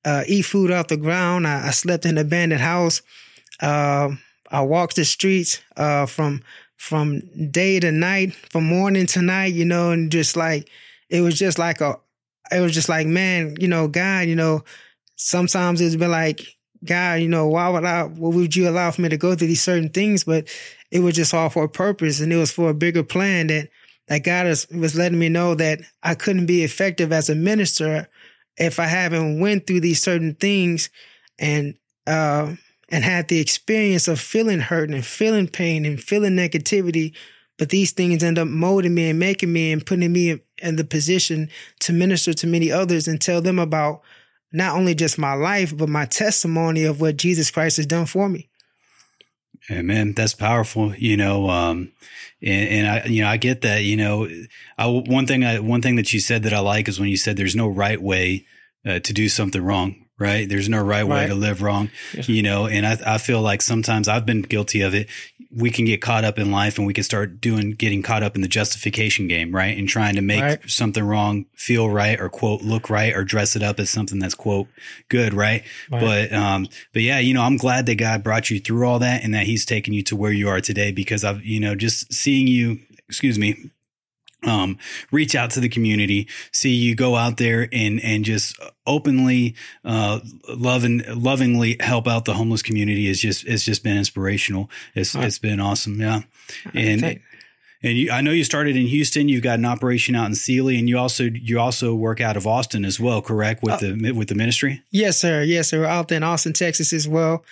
uh, 0.06 0.24
eat 0.28 0.44
food 0.44 0.72
off 0.72 0.88
the 0.88 0.98
ground. 0.98 1.48
I, 1.48 1.68
I, 1.68 1.72
slept 1.72 2.06
in 2.06 2.12
an 2.12 2.18
abandoned 2.20 2.62
house. 2.62 3.02
Uh, 3.60 4.12
I 4.52 4.62
walked 4.62 4.98
the 4.98 5.06
streets 5.06 5.62
uh, 5.76 6.06
from 6.06 6.44
from 6.78 7.22
day 7.50 7.80
to 7.80 7.92
night, 7.92 8.34
from 8.34 8.66
morning 8.66 9.08
to 9.08 9.22
night, 9.24 9.54
you 9.54 9.66
know, 9.66 9.90
and 9.90 10.12
just 10.12 10.36
like 10.36 10.70
it 11.10 11.22
was 11.22 11.40
just 11.40 11.58
like 11.58 11.82
a, 11.82 11.98
it 12.52 12.60
was 12.60 12.74
just 12.74 12.90
like 12.90 13.08
man, 13.08 13.56
you 13.60 13.68
know, 13.68 13.88
God, 13.88 14.28
you 14.28 14.36
know, 14.36 14.64
sometimes 15.16 15.82
it's 15.82 15.96
been 15.96 16.12
like 16.12 16.56
God, 16.86 17.16
you 17.22 17.28
know, 17.28 17.48
why 17.48 17.70
would 17.70 17.84
I, 17.84 18.04
what 18.04 18.34
would 18.34 18.56
you 18.56 18.70
allow 18.70 18.92
for 18.92 19.02
me 19.02 19.10
to 19.10 19.18
go 19.18 19.36
through 19.36 19.48
these 19.48 19.62
certain 19.62 19.90
things? 19.90 20.24
But 20.24 20.48
it 20.92 21.00
was 21.00 21.16
just 21.16 21.34
all 21.34 21.50
for 21.50 21.64
a 21.64 21.70
purpose 21.70 22.20
and 22.22 22.32
it 22.32 22.38
was 22.38 22.52
for 22.52 22.70
a 22.70 22.76
bigger 22.76 23.04
plan 23.04 23.48
that, 23.48 23.70
that 24.08 24.24
God 24.24 24.46
was, 24.46 24.68
was 24.70 24.96
letting 24.96 25.20
me 25.20 25.30
know 25.30 25.56
that 25.56 25.82
I 26.04 26.16
couldn't 26.16 26.46
be 26.46 26.64
effective 26.64 27.12
as 27.12 27.30
a 27.30 27.36
minister 27.36 28.08
if 28.58 28.80
I 28.80 28.86
haven't 28.86 29.40
went 29.40 29.66
through 29.66 29.82
these 29.82 30.02
certain 30.02 30.36
things 30.36 30.90
and, 31.40 31.76
uh, 32.06 32.54
and 32.90 33.04
had 33.04 33.28
the 33.28 33.40
experience 33.40 34.08
of 34.08 34.20
feeling 34.20 34.60
hurt 34.60 34.92
and 34.92 35.06
feeling 35.06 35.48
pain 35.48 35.86
and 35.86 36.00
feeling 36.00 36.34
negativity. 36.34 37.16
But 37.58 37.70
these 37.70 37.94
things 37.94 38.24
end 38.24 38.38
up 38.38 38.48
molding 38.48 38.94
me 38.94 39.10
and 39.10 39.18
making 39.20 39.52
me 39.52 39.72
and 39.72 39.84
putting 39.84 40.14
me 40.14 40.40
in 40.60 40.76
the 40.76 40.84
position 40.84 41.50
to 41.82 41.94
minister 41.94 42.34
to 42.34 42.48
many 42.48 42.72
others 42.72 43.08
and 43.08 43.20
tell 43.20 43.42
them 43.42 43.60
about 43.60 44.02
not 44.52 44.76
only 44.76 44.96
just 44.96 45.18
my 45.18 45.34
life, 45.34 45.76
but 45.76 45.90
my 45.90 46.06
testimony 46.06 46.84
of 46.86 47.02
what 47.02 47.18
Jesus 47.18 47.52
Christ 47.52 47.78
has 47.78 47.86
done 47.86 48.06
for 48.06 48.30
me. 48.30 48.50
Amen. 49.70 50.14
That's 50.14 50.34
powerful. 50.34 50.96
You 50.96 51.18
know, 51.18 51.50
um, 51.50 51.92
and, 52.42 52.70
and, 52.70 52.88
I, 52.88 53.06
you 53.06 53.24
know, 53.24 53.28
I 53.28 53.38
get 53.38 53.62
that. 53.62 53.84
You 53.84 53.98
know, 53.98 54.30
I, 54.78 54.88
one 54.88 55.26
thing, 55.26 55.44
I, 55.44 55.60
one 55.60 55.82
thing 55.82 55.96
that 55.96 56.14
you 56.14 56.20
said 56.20 56.44
that 56.44 56.54
I 56.54 56.60
like 56.60 56.88
is 56.88 57.00
when 57.00 57.10
you 57.10 57.18
said 57.18 57.36
there's 57.36 57.56
no 57.56 57.68
right 57.68 58.02
way 58.02 58.46
uh, 58.86 59.00
to 59.00 59.14
do 59.14 59.28
something 59.28 59.62
wrong 59.62 60.05
right? 60.18 60.48
There's 60.48 60.70
no 60.70 60.82
right, 60.82 61.02
right. 61.02 61.08
way 61.08 61.28
to 61.28 61.36
live 61.36 61.62
wrong, 61.62 61.90
you 62.14 62.42
know, 62.42 62.68
and 62.68 62.86
I, 62.86 63.16
I 63.16 63.18
feel 63.18 63.42
like 63.42 63.62
sometimes 63.62 64.08
I've 64.08 64.26
been 64.26 64.42
guilty 64.42 64.82
of 64.82 64.94
it. 64.94 65.10
We 65.52 65.70
can 65.70 65.86
get 65.86 66.02
caught 66.02 66.24
up 66.24 66.40
in 66.40 66.52
life 66.52 66.78
and 66.78 66.88
we 66.88 66.94
can 66.94 67.04
start 67.04 67.40
doing, 67.42 67.72
getting 67.72 68.02
caught 68.02 68.24
up 68.24 68.36
in 68.36 68.42
the 68.42 68.48
justification 68.48 69.28
game, 69.28 69.54
right? 69.54 69.78
And 69.78 69.88
trying 69.88 70.16
to 70.16 70.22
make 70.22 70.42
right. 70.42 70.70
something 70.70 71.04
wrong 71.04 71.46
feel 71.54 71.90
right 71.90 72.20
or 72.20 72.30
quote, 72.30 72.62
look 72.62 72.90
right 72.90 73.16
or 73.16 73.24
dress 73.24 73.56
it 73.56 73.64
up 73.64 73.80
as 73.80 73.90
something 73.90 74.20
that's 74.20 74.36
quote, 74.36 74.68
good, 75.10 75.34
right? 75.34 75.64
right? 75.90 76.02
But, 76.02 76.34
um, 76.34 76.68
but 76.94 77.02
yeah, 77.02 77.20
you 77.20 77.34
know, 77.34 77.42
I'm 77.42 77.58
glad 77.58 77.86
that 77.86 77.96
God 77.96 78.24
brought 78.24 78.50
you 78.50 78.60
through 78.60 78.88
all 78.88 79.00
that 79.00 79.24
and 79.24 79.34
that 79.34 79.46
he's 79.46 79.66
taken 79.66 79.94
you 79.94 80.04
to 80.04 80.16
where 80.16 80.32
you 80.32 80.50
are 80.50 80.62
today 80.62 80.92
because 80.92 81.24
I've, 81.24 81.44
you 81.44 81.60
know, 81.60 81.76
just 81.76 82.12
seeing 82.14 82.48
you, 82.48 82.80
excuse 83.08 83.38
me, 83.38 83.72
um, 84.46 84.78
reach 85.12 85.36
out 85.36 85.52
to 85.52 85.60
the 85.60 85.70
community, 85.70 86.28
see 86.52 86.74
you 86.74 86.96
go 86.96 87.16
out 87.16 87.38
there 87.38 87.68
and 87.72 88.00
and 88.02 88.24
just 88.26 88.60
openly, 88.86 89.56
uh, 89.84 90.20
loving 90.50 91.04
lovingly 91.08 91.78
help 91.80 92.08
out 92.08 92.26
the 92.26 92.34
homeless 92.34 92.62
community 92.62 93.08
is 93.08 93.20
just 93.20 93.46
it's 93.46 93.64
just 93.64 93.84
been 93.84 93.98
inspirational. 93.98 94.70
It's 94.94 95.16
right. 95.16 95.26
it's 95.26 95.40
been 95.40 95.60
awesome, 95.60 96.00
yeah. 96.00 96.22
And 96.74 97.20
and 97.84 98.00
you, 98.00 98.12
I 98.12 98.22
know 98.22 98.32
you 98.32 98.44
started 98.44 98.76
in 98.76 98.88
Houston. 98.88 99.30
You've 99.30 99.44
got 99.44 99.60
an 99.60 99.66
operation 99.66 100.16
out 100.16 100.26
in 100.26 100.34
Sealy, 100.36 100.80
and 100.80 100.90
you 100.90 100.98
also 100.98 101.26
you 101.26 101.60
also 101.60 101.94
work 101.94 102.20
out 102.20 102.36
of 102.36 102.48
Austin 102.48 102.84
as 102.84 103.00
well, 103.00 103.22
correct? 103.22 103.62
With 103.62 103.76
uh, 103.76 103.78
the 103.78 104.12
with 104.12 104.28
the 104.28 104.36
ministry. 104.36 104.82
Yes, 104.90 105.18
sir. 105.18 105.44
Yes, 105.44 105.70
sir. 105.70 105.86
Out 105.86 106.12
in 106.12 106.24
Austin, 106.24 106.54
Texas, 106.54 106.94
as 106.94 107.08
well. 107.08 107.46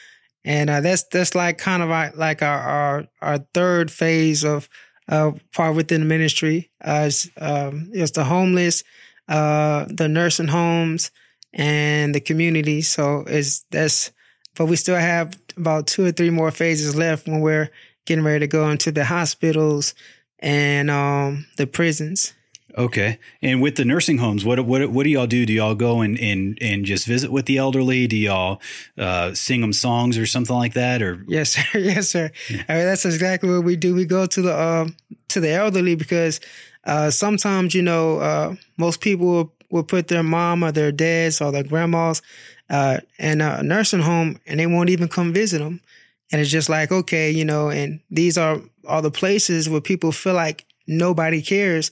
And 0.44 0.70
uh, 0.70 0.82
that's 0.82 1.04
that's 1.04 1.36
like 1.36 1.58
kind 1.58 1.84
of 1.84 1.92
our, 1.92 2.12
like 2.16 2.42
our, 2.42 2.60
our 2.60 3.08
our 3.22 3.38
third 3.54 3.92
phase 3.92 4.44
of 4.44 4.70
uh, 5.10 5.32
part 5.54 5.76
within 5.76 6.02
the 6.02 6.08
ministry. 6.08 6.72
It's, 6.84 7.30
um, 7.38 7.90
it's 7.94 8.12
the 8.12 8.24
homeless, 8.24 8.84
uh, 9.28 9.86
the 9.90 10.08
nursing 10.08 10.48
homes, 10.48 11.12
and 11.54 12.14
the 12.14 12.20
community. 12.20 12.82
So 12.82 13.24
it's 13.28 13.66
that's, 13.70 14.12
but 14.56 14.66
we 14.66 14.76
still 14.76 14.96
have 14.96 15.38
about 15.58 15.88
two 15.88 16.06
or 16.06 16.12
three 16.12 16.30
more 16.30 16.52
phases 16.52 16.96
left 16.96 17.28
when 17.28 17.42
we're 17.42 17.70
getting 18.06 18.24
ready 18.24 18.40
to 18.40 18.48
go 18.48 18.70
into 18.70 18.92
the 18.92 19.06
hospitals 19.06 19.94
and 20.40 20.90
um, 20.90 21.46
the 21.58 21.68
prisons. 21.68 22.34
Okay. 22.76 23.20
And 23.42 23.62
with 23.62 23.76
the 23.76 23.86
nursing 23.86 24.18
homes, 24.18 24.44
what 24.44 24.60
what 24.66 24.90
what 24.90 25.04
do 25.04 25.10
y'all 25.10 25.28
do? 25.28 25.46
Do 25.46 25.54
y'all 25.54 25.76
go 25.76 26.02
and 26.02 26.20
and 26.20 26.58
and 26.62 26.86
just 26.86 27.06
visit 27.06 27.32
with 27.32 27.46
the 27.46 27.58
elderly? 27.58 28.08
Do 28.08 28.18
y'all 28.18 28.62
uh, 28.98 29.34
sing 29.36 29.62
them 29.62 29.74
songs 29.74 30.18
or 30.18 30.26
something 30.26 30.56
like 30.56 30.74
that? 30.74 31.02
Or 31.02 31.24
yes, 31.28 31.52
sir. 31.52 31.64
Yes, 31.80 32.10
sir. 32.10 32.32
Yeah. 32.50 32.64
I 32.68 32.74
mean, 32.76 32.86
that's 32.86 33.06
exactly 33.06 33.50
what 33.50 33.64
we 33.64 33.76
do. 33.76 33.94
We 33.94 34.06
go 34.06 34.26
to 34.26 34.42
the 34.42 34.54
uh, 34.54 34.88
to 35.30 35.40
the 35.40 35.52
elderly 35.52 35.96
because 35.96 36.40
uh, 36.86 37.12
sometimes 37.12 37.76
you 37.76 37.84
know 37.84 38.18
uh, 38.18 38.56
most 38.78 39.02
people 39.02 39.28
will, 39.28 39.54
will, 39.70 39.84
put 39.84 40.08
their 40.08 40.24
mom 40.24 40.64
or 40.64 40.72
their 40.72 40.92
dads 40.92 41.42
or 41.42 41.52
their 41.52 41.64
grandmas 41.64 42.24
uh, 42.72 43.00
in 43.20 43.42
a 43.42 43.62
nursing 43.62 44.02
home 44.02 44.40
and 44.48 44.60
they 44.60 44.68
won't 44.68 44.90
even 44.90 45.08
come 45.08 45.32
visit 45.32 45.60
them. 45.60 45.80
And 46.32 46.42
it's 46.42 46.50
just 46.50 46.70
like 46.70 46.92
okay, 46.92 47.30
you 47.30 47.46
know, 47.46 47.70
and 47.70 48.00
these 48.10 48.36
are 48.36 48.62
all 48.88 49.04
the 49.04 49.12
places 49.12 49.70
where 49.70 49.82
people 49.82 50.12
feel 50.12 50.34
like 50.34 50.66
nobody 50.88 51.42
cares 51.42 51.92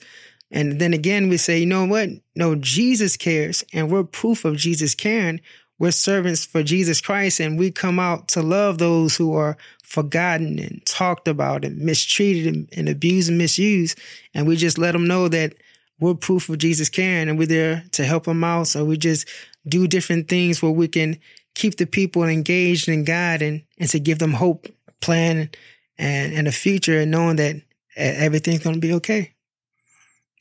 and 0.52 0.78
then 0.78 0.92
again, 0.92 1.30
we 1.30 1.38
say, 1.38 1.58
you 1.58 1.66
know 1.66 1.86
what? 1.86 2.10
No, 2.36 2.54
Jesus 2.54 3.16
cares, 3.16 3.64
and 3.72 3.90
we're 3.90 4.04
proof 4.04 4.44
of 4.44 4.56
Jesus 4.56 4.94
caring. 4.94 5.40
We're 5.78 5.90
servants 5.90 6.44
for 6.44 6.62
Jesus 6.62 7.00
Christ, 7.00 7.40
and 7.40 7.58
we 7.58 7.70
come 7.70 7.98
out 7.98 8.28
to 8.28 8.42
love 8.42 8.78
those 8.78 9.16
who 9.16 9.34
are 9.34 9.56
forgotten 9.82 10.58
and 10.58 10.84
talked 10.84 11.26
about 11.26 11.64
and 11.64 11.78
mistreated 11.78 12.54
and, 12.54 12.68
and 12.76 12.88
abused 12.88 13.30
and 13.30 13.38
misused. 13.38 13.98
And 14.34 14.46
we 14.46 14.56
just 14.56 14.78
let 14.78 14.92
them 14.92 15.08
know 15.08 15.26
that 15.28 15.54
we're 15.98 16.14
proof 16.14 16.48
of 16.48 16.58
Jesus 16.58 16.90
caring, 16.90 17.30
and 17.30 17.38
we're 17.38 17.46
there 17.46 17.84
to 17.92 18.04
help 18.04 18.24
them 18.24 18.44
out. 18.44 18.68
So 18.68 18.84
we 18.84 18.98
just 18.98 19.26
do 19.66 19.88
different 19.88 20.28
things 20.28 20.62
where 20.62 20.70
we 20.70 20.86
can 20.86 21.18
keep 21.54 21.78
the 21.78 21.86
people 21.86 22.24
engaged 22.24 22.88
in 22.88 23.04
God 23.04 23.40
and, 23.40 23.62
and 23.78 23.88
to 23.88 23.98
give 23.98 24.18
them 24.18 24.34
hope, 24.34 24.68
plan, 25.00 25.50
and, 25.98 26.34
and 26.34 26.46
a 26.46 26.52
future, 26.52 26.98
and 27.00 27.10
knowing 27.10 27.36
that 27.36 27.56
everything's 27.96 28.62
going 28.62 28.74
to 28.76 28.80
be 28.80 28.92
okay. 28.94 29.32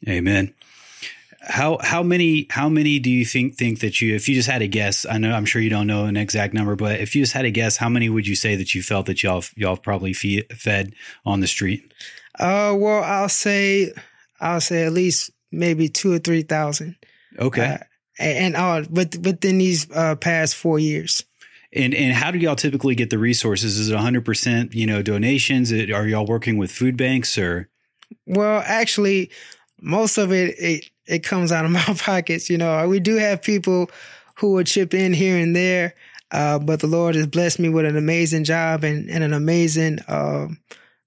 Amen. 0.08 0.54
How 1.42 1.80
how 1.82 2.04
many 2.04 2.46
how 2.52 2.70
many 2.70 3.00
do 3.00 3.10
you 3.10 3.26
think 3.26 3.56
think 3.56 3.80
that 3.80 4.00
you 4.00 4.14
if 4.16 4.30
you 4.30 4.36
just 4.36 4.50
had 4.50 4.62
a 4.62 4.68
guess 4.68 5.08
I 5.10 5.18
know 5.18 5.34
I'm 5.34 5.46
sure 5.46 5.62
you 5.62 5.72
don't 5.72 5.88
know 5.88 6.06
an 6.06 6.16
exact 6.16 6.54
number 6.54 6.76
but 6.76 7.00
if 7.00 7.16
you 7.16 7.24
just 7.24 7.34
had 7.34 7.46
a 7.46 7.52
guess 7.52 7.78
how 7.78 7.90
many 7.90 8.10
would 8.10 8.28
you 8.28 8.36
say 8.36 8.56
that 8.56 8.76
you 8.76 8.84
felt 8.84 9.08
that 9.08 9.24
y'all 9.24 9.44
y'all 9.56 9.78
probably 9.78 10.14
feed, 10.14 10.46
fed 10.56 10.94
on 11.26 11.40
the 11.40 11.48
street? 11.48 11.92
Uh 12.38 12.76
well 12.78 13.04
I'll 13.04 13.30
say 13.30 13.92
I'll 14.40 14.62
say 14.62 14.86
at 14.86 14.94
least 14.94 15.32
maybe 15.52 15.90
two 15.90 16.14
or 16.14 16.20
three 16.20 16.44
thousand. 16.44 16.96
Okay. 17.40 17.66
Uh, 17.66 17.78
and 18.20 18.56
uh 18.56 18.84
but 18.88 19.18
within 19.18 19.58
these 19.58 19.90
uh, 19.92 20.16
past 20.16 20.56
four 20.56 20.78
years. 20.78 21.24
And 21.74 21.96
and 21.96 22.14
how 22.14 22.30
do 22.30 22.38
y'all 22.38 22.56
typically 22.56 22.94
get 22.94 23.10
the 23.10 23.18
resources? 23.18 23.80
Is 23.80 23.90
it 23.90 23.96
100% 23.96 24.76
you 24.76 24.86
know 24.86 25.02
donations? 25.02 25.72
Are 25.72 26.08
y'all 26.08 26.26
working 26.26 26.58
with 26.58 26.72
food 26.72 26.98
banks 26.98 27.36
or? 27.38 27.70
Well, 28.28 28.62
actually, 28.66 29.32
most 29.82 30.18
of 30.18 30.32
it, 30.32 30.56
it, 30.60 30.90
it 31.08 31.20
comes 31.20 31.52
out 31.52 31.66
of 31.66 31.72
my 31.72 31.84
pockets. 31.98 32.50
You 32.50 32.58
know, 32.58 32.88
we 32.88 33.00
do 33.00 33.16
have 33.18 33.42
people 33.42 33.90
who 34.38 34.54
will 34.54 34.64
chip 34.64 34.94
in 34.94 35.14
here 35.14 35.38
and 35.38 35.56
there. 35.56 35.94
Uh, 36.32 36.58
but 36.58 36.80
the 36.80 36.88
Lord 36.88 37.16
has 37.16 37.28
blessed 37.28 37.60
me 37.60 37.68
with 37.68 37.86
an 37.86 37.98
amazing 37.98 38.46
job 38.46 38.84
and, 38.86 39.10
and 39.10 39.24
an 39.24 39.34
amazing, 39.34 40.00
uh, 40.08 40.48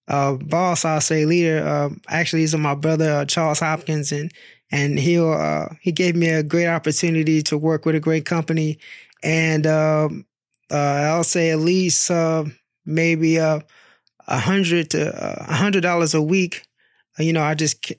uh, 0.06 0.34
boss, 0.34 0.84
I'll 0.84 1.00
say 1.00 1.24
leader. 1.24 1.66
Uh, 1.66 1.90
actually, 2.08 2.42
he's 2.42 2.54
my 2.54 2.74
brother, 2.74 3.10
uh, 3.10 3.24
Charles 3.24 3.60
Hopkins, 3.60 4.12
and, 4.12 4.30
and 4.70 4.98
he'll, 4.98 5.32
uh, 5.32 5.68
he 5.80 5.92
gave 5.92 6.14
me 6.14 6.28
a 6.28 6.42
great 6.42 6.66
opportunity 6.66 7.40
to 7.44 7.56
work 7.56 7.86
with 7.86 7.94
a 7.94 8.00
great 8.00 8.26
company. 8.26 8.78
And, 9.22 9.66
um, 9.66 10.26
I'll 10.70 11.24
say 11.24 11.50
at 11.50 11.58
least, 11.58 12.10
maybe, 12.84 13.36
a 13.36 13.62
hundred 14.28 14.90
to 14.90 15.48
a 15.48 15.54
hundred 15.54 15.82
dollars 15.82 16.14
a 16.14 16.22
week. 16.22 16.66
You 17.18 17.32
know, 17.32 17.42
I 17.42 17.54
just, 17.54 17.92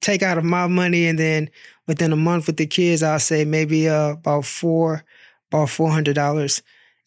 take 0.00 0.22
out 0.22 0.38
of 0.38 0.44
my 0.44 0.66
money 0.66 1.06
and 1.06 1.18
then 1.18 1.50
within 1.86 2.12
a 2.12 2.16
month 2.16 2.46
with 2.46 2.56
the 2.56 2.66
kids, 2.66 3.02
I'll 3.02 3.18
say 3.18 3.44
maybe 3.44 3.88
uh, 3.88 4.10
about 4.10 4.44
four, 4.44 5.04
about 5.50 5.70
four 5.70 5.90
hundred 5.90 6.14
dollars, 6.14 6.62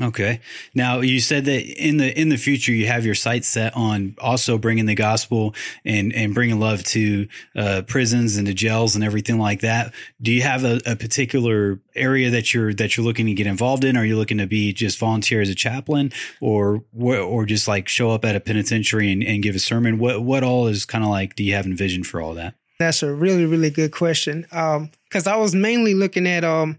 Okay. 0.00 0.40
Now 0.74 1.00
you 1.00 1.20
said 1.20 1.44
that 1.44 1.64
in 1.66 1.98
the 1.98 2.18
in 2.18 2.30
the 2.30 2.38
future 2.38 2.72
you 2.72 2.86
have 2.86 3.04
your 3.04 3.14
sights 3.14 3.46
set 3.46 3.76
on 3.76 4.14
also 4.18 4.56
bringing 4.56 4.86
the 4.86 4.94
gospel 4.94 5.54
and 5.84 6.14
and 6.14 6.32
bringing 6.32 6.58
love 6.58 6.82
to 6.84 7.28
uh, 7.54 7.82
prisons 7.86 8.36
and 8.36 8.46
to 8.46 8.54
jails 8.54 8.94
and 8.94 9.04
everything 9.04 9.38
like 9.38 9.60
that. 9.60 9.92
Do 10.20 10.32
you 10.32 10.42
have 10.42 10.64
a, 10.64 10.80
a, 10.86 10.96
particular 10.96 11.78
area 11.94 12.30
that 12.30 12.54
you're 12.54 12.72
that 12.72 12.96
you're 12.96 13.04
looking 13.04 13.26
to 13.26 13.34
get 13.34 13.46
involved 13.46 13.84
in? 13.84 13.98
Are 13.98 14.04
you 14.04 14.16
looking 14.16 14.38
to 14.38 14.46
be 14.46 14.72
just 14.72 14.98
volunteer 14.98 15.42
as 15.42 15.50
a 15.50 15.54
chaplain, 15.54 16.10
or 16.40 16.82
or 16.98 17.44
just 17.44 17.68
like 17.68 17.86
show 17.86 18.12
up 18.12 18.24
at 18.24 18.34
a 18.34 18.40
penitentiary 18.40 19.12
and, 19.12 19.22
and 19.22 19.42
give 19.42 19.54
a 19.54 19.58
sermon? 19.58 19.98
What 19.98 20.22
what 20.22 20.42
all 20.42 20.68
is 20.68 20.86
kind 20.86 21.04
of 21.04 21.10
like? 21.10 21.36
Do 21.36 21.44
you 21.44 21.54
have 21.54 21.66
envisioned 21.66 22.06
for 22.06 22.22
all 22.22 22.32
that? 22.34 22.54
That's 22.78 23.02
a 23.02 23.12
really 23.12 23.44
really 23.44 23.70
good 23.70 23.92
question. 23.92 24.46
Um, 24.52 24.90
because 25.04 25.26
I 25.26 25.36
was 25.36 25.54
mainly 25.54 25.92
looking 25.92 26.26
at 26.26 26.44
um 26.44 26.78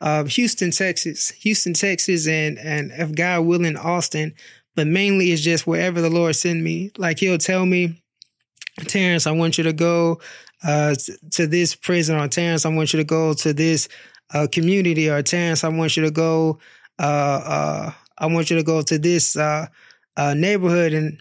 uh, 0.00 0.24
Houston, 0.24 0.70
Texas, 0.70 1.30
Houston, 1.30 1.74
Texas, 1.74 2.26
and 2.26 2.58
and 2.58 2.90
if 2.92 3.14
God 3.14 3.44
willing, 3.46 3.76
Austin. 3.76 4.34
But 4.76 4.86
mainly 4.86 5.32
it's 5.32 5.42
just 5.42 5.66
wherever 5.66 6.00
the 6.00 6.10
Lord 6.10 6.36
send 6.36 6.62
me. 6.64 6.90
Like 6.96 7.18
He'll 7.18 7.38
tell 7.38 7.66
me, 7.66 8.02
Terrence, 8.86 9.26
I 9.26 9.32
want 9.32 9.58
you 9.58 9.64
to 9.64 9.72
go 9.72 10.20
uh, 10.62 10.94
to 11.32 11.46
this 11.46 11.74
prison, 11.74 12.16
or 12.16 12.28
Terrence, 12.28 12.64
I 12.64 12.70
want 12.70 12.92
you 12.92 12.98
to 12.98 13.04
go 13.04 13.34
to 13.34 13.52
this 13.52 13.88
uh, 14.32 14.46
community, 14.50 15.10
or 15.10 15.22
Terrence, 15.22 15.64
I 15.64 15.68
want 15.68 15.96
you 15.96 16.04
to 16.04 16.10
go. 16.10 16.58
Uh, 16.98 17.02
uh, 17.02 17.92
I 18.18 18.26
want 18.26 18.50
you 18.50 18.56
to 18.56 18.62
go 18.62 18.82
to 18.82 18.98
this 18.98 19.36
uh, 19.36 19.66
neighborhood, 20.16 20.92
and 20.92 21.18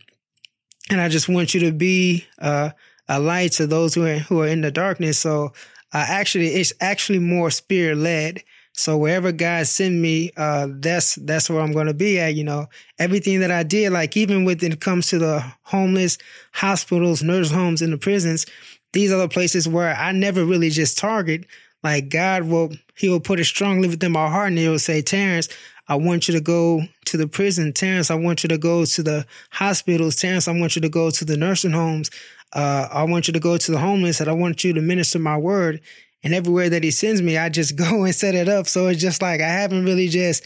and 0.90 1.02
I 1.02 1.10
just 1.10 1.30
want 1.30 1.54
you 1.54 1.60
to 1.62 1.72
be 1.72 2.26
a 2.40 2.74
light 3.20 3.54
to 3.54 3.68
those 3.68 3.94
who 3.96 4.06
are 4.06 4.20
who 4.20 4.42
are 4.42 4.48
in 4.48 4.62
the 4.62 4.72
darkness. 4.72 5.18
So 5.18 5.54
actually, 5.92 6.48
it's 6.48 6.74
actually 6.80 7.20
more 7.20 7.50
spirit 7.50 7.98
led 7.98 8.44
so 8.80 8.98
wherever 8.98 9.34
God 9.34 9.68
send 9.68 10.02
me, 10.02 10.32
uh, 10.38 10.70
that's 10.70 11.16
that's 11.16 11.50
where 11.50 11.60
I'm 11.60 11.74
going 11.74 11.88
to 11.88 11.94
be 11.94 12.18
at. 12.18 12.36
You 12.36 12.46
know, 12.46 12.68
everything 12.98 13.42
that 13.42 13.52
I 13.52 13.64
did, 13.64 13.92
like 13.92 14.16
even 14.16 14.46
when 14.46 14.64
it 14.64 14.80
comes 14.80 15.08
to 15.08 15.20
the 15.20 15.44
homeless, 15.64 16.18
hospitals, 16.54 17.22
nurse 17.22 17.52
homes, 17.52 17.82
and 17.82 17.92
the 17.92 17.98
prisons, 17.98 18.46
these 18.94 19.12
are 19.12 19.18
the 19.18 19.28
places 19.28 19.68
where 19.68 19.94
I 19.94 20.14
never 20.14 20.46
really 20.46 20.70
just 20.70 20.98
target. 20.98 21.46
Like 21.84 22.08
God 22.08 22.44
will, 22.44 22.72
He 22.96 23.10
will 23.10 23.20
put 23.20 23.42
it 23.42 23.46
strongly 23.46 23.90
within 23.90 24.14
my 24.14 24.30
heart, 24.30 24.48
and 24.48 24.58
He 24.58 24.70
will 24.70 24.80
say, 24.80 25.02
Terrence, 25.02 25.50
I 25.90 25.96
want 25.96 26.30
you 26.30 26.34
to 26.36 26.42
go 26.42 26.84
to 27.04 27.18
the 27.18 27.28
prison. 27.28 27.74
Terrence, 27.74 28.10
I 28.10 28.16
want 28.16 28.44
you 28.44 28.48
to 28.48 28.58
go 28.58 28.86
to 28.86 29.04
the 29.04 29.26
hospitals. 29.52 30.16
Terrence, 30.16 30.48
I 30.48 30.58
want 30.58 30.78
you 30.78 30.82
to 30.84 30.90
go 30.90 31.10
to 31.10 31.26
the 31.26 31.36
nursing 31.36 31.72
homes. 31.72 32.12
Uh, 32.54 32.88
I 32.90 33.04
want 33.04 33.28
you 33.28 33.34
to 33.34 33.42
go 33.42 33.58
to 33.58 33.72
the 33.74 33.80
homeless, 33.80 34.22
and 34.22 34.30
I 34.30 34.34
want 34.34 34.64
you 34.64 34.72
to 34.72 34.82
minister 34.82 35.20
my 35.20 35.36
word. 35.36 35.82
And 36.24 36.34
everywhere 36.34 36.70
that 36.70 36.84
he 36.84 36.92
sends 36.92 37.22
me, 37.22 37.38
I 37.38 37.50
just 37.50 37.76
go 37.76 38.04
and 38.04 38.16
set 38.16 38.36
it 38.36 38.50
up. 38.50 38.68
So 38.68 38.88
it's 38.88 39.02
just 39.02 39.22
like 39.22 39.42
I 39.42 39.48
haven't 39.48 39.86
really 39.86 40.08
just 40.08 40.46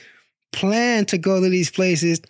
planned 0.52 1.08
to 1.10 1.18
go 1.18 1.42
to 1.42 1.50
these 1.50 1.72
places, 1.72 2.22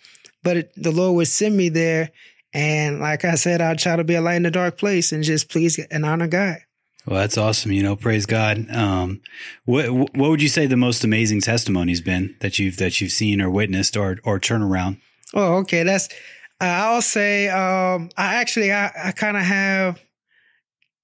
but 0.42 0.56
it, 0.56 0.72
the 0.76 0.90
Lord 0.90 1.16
would 1.16 1.28
send 1.28 1.56
me 1.56 1.68
there. 1.68 2.10
And 2.52 3.00
like 3.00 3.24
I 3.24 3.34
said, 3.34 3.60
I'll 3.60 3.76
try 3.76 3.96
to 3.96 4.04
be 4.04 4.14
a 4.14 4.20
light 4.20 4.36
in 4.36 4.46
a 4.46 4.50
dark 4.50 4.78
place 4.78 5.12
and 5.12 5.24
just 5.24 5.50
please 5.50 5.78
and 5.90 6.06
honor 6.06 6.28
God. 6.28 6.58
Well, 7.06 7.20
that's 7.20 7.36
awesome. 7.36 7.72
You 7.72 7.82
know, 7.82 7.96
praise 7.96 8.24
God. 8.24 8.66
Um, 8.70 9.20
what 9.66 9.90
what 9.90 10.30
would 10.30 10.40
you 10.40 10.48
say 10.48 10.66
the 10.66 10.76
most 10.76 11.04
amazing 11.04 11.42
testimony's 11.42 12.00
been 12.00 12.34
that 12.40 12.58
you've 12.58 12.78
that 12.78 13.00
you've 13.00 13.12
seen 13.12 13.42
or 13.42 13.50
witnessed 13.50 13.96
or 13.96 14.18
or 14.24 14.40
turnaround? 14.40 15.00
Oh, 15.34 15.56
okay. 15.56 15.82
That's 15.82 16.08
Uh, 16.60 16.64
I'll 16.64 17.02
say 17.02 17.48
um, 17.48 18.08
I 18.16 18.36
actually 18.36 18.72
I, 18.72 18.90
I 19.08 19.12
kind 19.12 19.36
of 19.36 19.42
have 19.42 20.00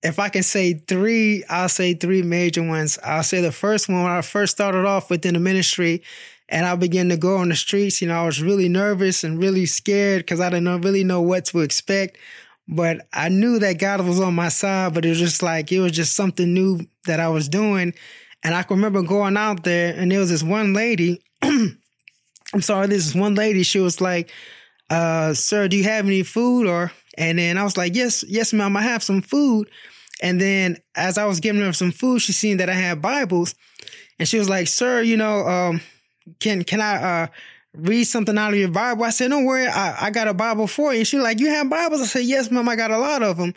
if 0.02 0.18
I 0.18 0.28
can 0.28 0.42
say 0.42 0.74
three, 0.74 1.44
I'll 1.48 1.68
say 1.68 1.94
three 1.94 2.22
major 2.22 2.62
ones. 2.62 2.98
I'll 3.04 3.22
say 3.22 3.40
the 3.40 3.52
first 3.52 3.88
one 3.88 4.02
when 4.02 4.12
I 4.12 4.22
first 4.22 4.52
started 4.52 4.86
off 4.86 5.10
within 5.10 5.34
the 5.34 5.40
ministry 5.40 6.02
and 6.48 6.66
I 6.66 6.74
began 6.74 7.08
to 7.10 7.16
go 7.16 7.36
on 7.36 7.48
the 7.48 7.56
streets, 7.56 8.02
you 8.02 8.08
know, 8.08 8.22
I 8.22 8.26
was 8.26 8.42
really 8.42 8.68
nervous 8.68 9.22
and 9.22 9.38
really 9.38 9.66
scared 9.66 10.22
because 10.22 10.40
I 10.40 10.50
didn't 10.50 10.80
really 10.80 11.04
know 11.04 11.20
what 11.20 11.44
to 11.46 11.60
expect. 11.60 12.18
But 12.66 13.06
I 13.12 13.28
knew 13.28 13.58
that 13.58 13.78
God 13.78 14.00
was 14.00 14.20
on 14.20 14.34
my 14.34 14.48
side, 14.48 14.94
but 14.94 15.04
it 15.04 15.10
was 15.10 15.18
just 15.18 15.42
like, 15.42 15.70
it 15.70 15.80
was 15.80 15.92
just 15.92 16.14
something 16.14 16.52
new 16.52 16.80
that 17.06 17.20
I 17.20 17.28
was 17.28 17.48
doing. 17.48 17.94
And 18.42 18.54
I 18.54 18.62
can 18.62 18.76
remember 18.76 19.02
going 19.02 19.36
out 19.36 19.64
there 19.64 19.94
and 19.94 20.10
there 20.10 20.20
was 20.20 20.30
this 20.30 20.42
one 20.42 20.72
lady. 20.72 21.22
I'm 21.42 22.60
sorry, 22.60 22.88
this 22.88 23.06
is 23.06 23.14
one 23.14 23.34
lady. 23.34 23.62
She 23.62 23.78
was 23.78 24.00
like, 24.00 24.30
uh, 24.88 25.34
sir, 25.34 25.68
do 25.68 25.76
you 25.76 25.84
have 25.84 26.06
any 26.06 26.22
food? 26.22 26.66
Or, 26.66 26.90
and 27.20 27.38
then 27.38 27.58
I 27.58 27.64
was 27.64 27.76
like, 27.76 27.94
yes, 27.94 28.24
yes, 28.26 28.54
ma'am, 28.54 28.74
I 28.78 28.82
have 28.82 29.02
some 29.02 29.20
food. 29.20 29.68
And 30.22 30.40
then 30.40 30.78
as 30.96 31.18
I 31.18 31.26
was 31.26 31.38
giving 31.38 31.60
her 31.60 31.72
some 31.74 31.92
food, 31.92 32.20
she 32.22 32.32
seen 32.32 32.56
that 32.56 32.70
I 32.70 32.72
had 32.72 33.02
Bibles, 33.02 33.54
and 34.18 34.26
she 34.26 34.38
was 34.38 34.48
like, 34.48 34.68
"Sir, 34.68 35.02
you 35.02 35.16
know, 35.16 35.46
um, 35.46 35.80
can 36.40 36.64
can 36.64 36.80
I 36.80 37.22
uh, 37.22 37.26
read 37.74 38.04
something 38.04 38.36
out 38.36 38.52
of 38.52 38.58
your 38.58 38.70
Bible?" 38.70 39.04
I 39.04 39.10
said, 39.10 39.30
"Don't 39.30 39.44
worry, 39.44 39.66
I, 39.66 40.06
I 40.06 40.10
got 40.10 40.28
a 40.28 40.34
Bible 40.34 40.66
for 40.66 40.92
you." 40.92 41.00
And 41.00 41.06
she 41.06 41.18
like, 41.18 41.40
"You 41.40 41.48
have 41.48 41.70
Bibles?" 41.70 42.02
I 42.02 42.04
said, 42.04 42.24
"Yes, 42.24 42.50
ma'am, 42.50 42.68
I 42.68 42.76
got 42.76 42.90
a 42.90 42.98
lot 42.98 43.22
of 43.22 43.36
them." 43.38 43.54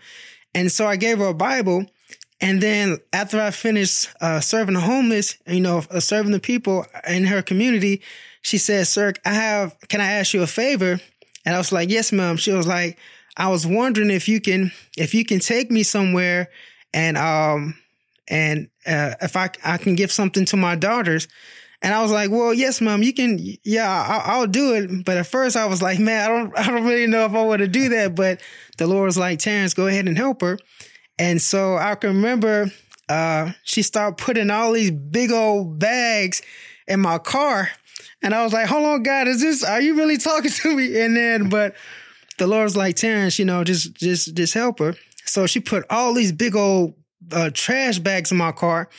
And 0.54 0.72
so 0.72 0.86
I 0.86 0.96
gave 0.96 1.18
her 1.18 1.28
a 1.28 1.34
Bible. 1.34 1.86
And 2.40 2.62
then 2.62 2.98
after 3.12 3.42
I 3.42 3.52
finished 3.52 4.10
uh, 4.22 4.40
serving 4.40 4.76
the 4.76 4.82
homeless, 4.82 5.38
you 5.48 5.62
know, 5.62 5.84
uh, 5.90 6.00
serving 6.00 6.32
the 6.32 6.40
people 6.40 6.86
in 7.08 7.26
her 7.26 7.42
community, 7.42 8.02
she 8.42 8.58
said, 8.58 8.88
"Sir, 8.88 9.14
I 9.26 9.34
have. 9.34 9.76
Can 9.90 10.00
I 10.00 10.12
ask 10.14 10.34
you 10.34 10.44
a 10.44 10.48
favor?" 10.48 11.00
And 11.46 11.56
I 11.56 11.58
was 11.58 11.74
like, 11.74 11.90
"Yes, 11.90 12.14
ma'am." 12.14 12.38
She 12.38 12.54
was 12.54 12.68
like, 12.68 12.98
I 13.36 13.50
was 13.50 13.66
wondering 13.66 14.12
if 14.12 14.28
you 14.28 14.40
can 14.40 14.72
if 14.98 15.14
you 15.14 15.26
can 15.26 15.40
take 15.40 15.72
me 15.72 15.84
somewhere 15.84 16.50
and 16.94 17.18
um 17.18 17.76
and 18.28 18.70
uh, 18.86 19.16
if 19.22 19.36
I 19.36 19.50
I 19.64 19.78
can 19.78 19.96
give 19.96 20.12
something 20.12 20.46
to 20.46 20.58
my 20.58 20.76
daughters. 20.76 21.28
And 21.82 21.94
I 21.94 22.02
was 22.02 22.14
like, 22.14 22.32
well, 22.32 22.54
yes, 22.54 22.80
mom, 22.80 23.04
you 23.04 23.14
can. 23.14 23.38
Yeah, 23.66 23.90
I, 24.26 24.40
will 24.40 24.48
do 24.48 24.74
it. 24.74 25.04
But 25.04 25.18
at 25.18 25.28
first, 25.28 25.58
I 25.58 25.66
was 25.66 25.82
like, 25.82 26.00
man, 26.00 26.22
I 26.22 26.28
don't, 26.34 26.58
I 26.58 26.72
don't 26.72 26.86
really 26.86 27.08
know 27.08 27.26
if 27.26 27.34
I 27.34 27.44
want 27.44 27.60
to 27.60 27.68
do 27.68 27.90
that. 27.90 28.16
But 28.16 28.40
the 28.78 28.88
Lord 28.88 29.08
was 29.08 29.18
like, 29.18 29.40
Terrence, 29.40 29.74
go 29.74 29.88
ahead 29.88 30.08
and 30.08 30.18
help 30.18 30.40
her. 30.40 30.58
And 31.20 31.42
so 31.42 31.76
I 31.76 31.96
can 31.96 32.16
remember 32.16 32.72
uh, 33.10 33.52
she 33.64 33.82
started 33.82 34.18
putting 34.18 34.50
all 34.50 34.72
these 34.72 34.92
big 34.92 35.32
old 35.32 35.78
bags 35.78 36.42
in 36.88 37.00
my 37.00 37.18
car, 37.18 37.70
and 38.22 38.34
I 38.34 38.44
was 38.44 38.54
like, 38.54 38.68
hold 38.68 38.86
on, 38.86 39.04
God, 39.04 39.28
is 39.28 39.42
this? 39.42 39.64
Are 39.64 39.82
you 39.82 39.96
really 39.96 40.18
talking 40.18 40.52
to 40.52 40.76
me? 40.76 41.00
And 41.02 41.16
then, 41.16 41.50
but 41.50 41.76
the 42.38 42.48
Lord's 42.48 42.76
like, 42.76 42.96
Terrence, 42.96 43.40
you 43.40 43.46
know, 43.46 43.64
just 43.64 43.94
just 43.96 44.36
just 44.36 44.54
help 44.54 44.80
her. 44.80 44.96
So 45.26 45.48
she 45.48 45.60
put 45.60 45.86
all 45.90 46.14
these 46.14 46.32
big 46.32 46.56
old 46.56 46.96
uh, 47.32 47.50
trash 47.54 48.00
bags 48.00 48.32
in 48.32 48.38
my 48.38 48.52
car. 48.52 48.90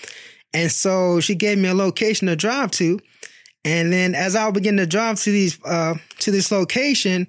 And 0.52 0.70
so 0.70 1.20
she 1.20 1.34
gave 1.34 1.58
me 1.58 1.68
a 1.68 1.74
location 1.74 2.28
to 2.28 2.36
drive 2.36 2.70
to. 2.72 3.00
And 3.64 3.92
then 3.92 4.14
as 4.14 4.36
I 4.36 4.50
began 4.50 4.76
to 4.76 4.86
drive 4.86 5.20
to 5.22 5.30
these 5.30 5.58
uh, 5.64 5.94
to 6.20 6.30
this 6.30 6.50
location, 6.50 7.26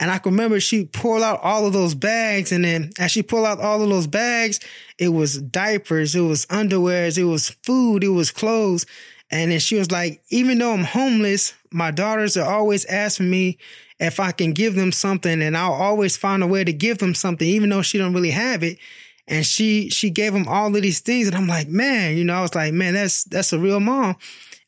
and 0.00 0.10
I 0.10 0.18
can 0.18 0.32
remember 0.32 0.60
she 0.60 0.84
pulled 0.84 1.22
out 1.22 1.40
all 1.42 1.66
of 1.66 1.72
those 1.72 1.94
bags. 1.94 2.52
And 2.52 2.64
then 2.64 2.90
as 2.98 3.10
she 3.10 3.22
pulled 3.22 3.46
out 3.46 3.60
all 3.60 3.82
of 3.82 3.88
those 3.88 4.06
bags, 4.06 4.60
it 4.98 5.08
was 5.08 5.40
diapers, 5.40 6.14
it 6.14 6.20
was 6.20 6.46
underwears, 6.46 7.18
it 7.18 7.24
was 7.24 7.50
food, 7.64 8.04
it 8.04 8.08
was 8.08 8.30
clothes. 8.30 8.86
And 9.30 9.50
then 9.50 9.58
she 9.60 9.76
was 9.76 9.90
like, 9.90 10.22
even 10.30 10.58
though 10.58 10.72
I'm 10.72 10.84
homeless, 10.84 11.54
my 11.70 11.90
daughters 11.90 12.36
are 12.36 12.48
always 12.48 12.84
asking 12.86 13.28
me 13.28 13.58
if 14.00 14.20
I 14.20 14.32
can 14.32 14.52
give 14.52 14.74
them 14.74 14.92
something 14.92 15.42
and 15.42 15.56
I'll 15.56 15.72
always 15.72 16.16
find 16.16 16.42
a 16.42 16.46
way 16.46 16.64
to 16.64 16.72
give 16.72 16.98
them 16.98 17.14
something, 17.14 17.46
even 17.46 17.70
though 17.70 17.82
she 17.82 17.98
don't 17.98 18.14
really 18.14 18.30
have 18.30 18.62
it. 18.62 18.78
And 19.26 19.44
she, 19.44 19.90
she 19.90 20.08
gave 20.08 20.32
them 20.32 20.48
all 20.48 20.74
of 20.74 20.82
these 20.82 21.00
things. 21.00 21.26
And 21.26 21.36
I'm 21.36 21.46
like, 21.46 21.68
man, 21.68 22.16
you 22.16 22.24
know, 22.24 22.34
I 22.34 22.42
was 22.42 22.54
like, 22.54 22.72
man, 22.72 22.94
that's, 22.94 23.24
that's 23.24 23.52
a 23.52 23.58
real 23.58 23.80
mom. 23.80 24.16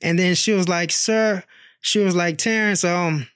And 0.02 0.18
then 0.18 0.34
she 0.34 0.52
was 0.52 0.68
like, 0.68 0.90
sir, 0.90 1.44
she 1.80 2.00
was 2.00 2.14
like, 2.14 2.38
Terrence, 2.38 2.84
um, 2.84 3.26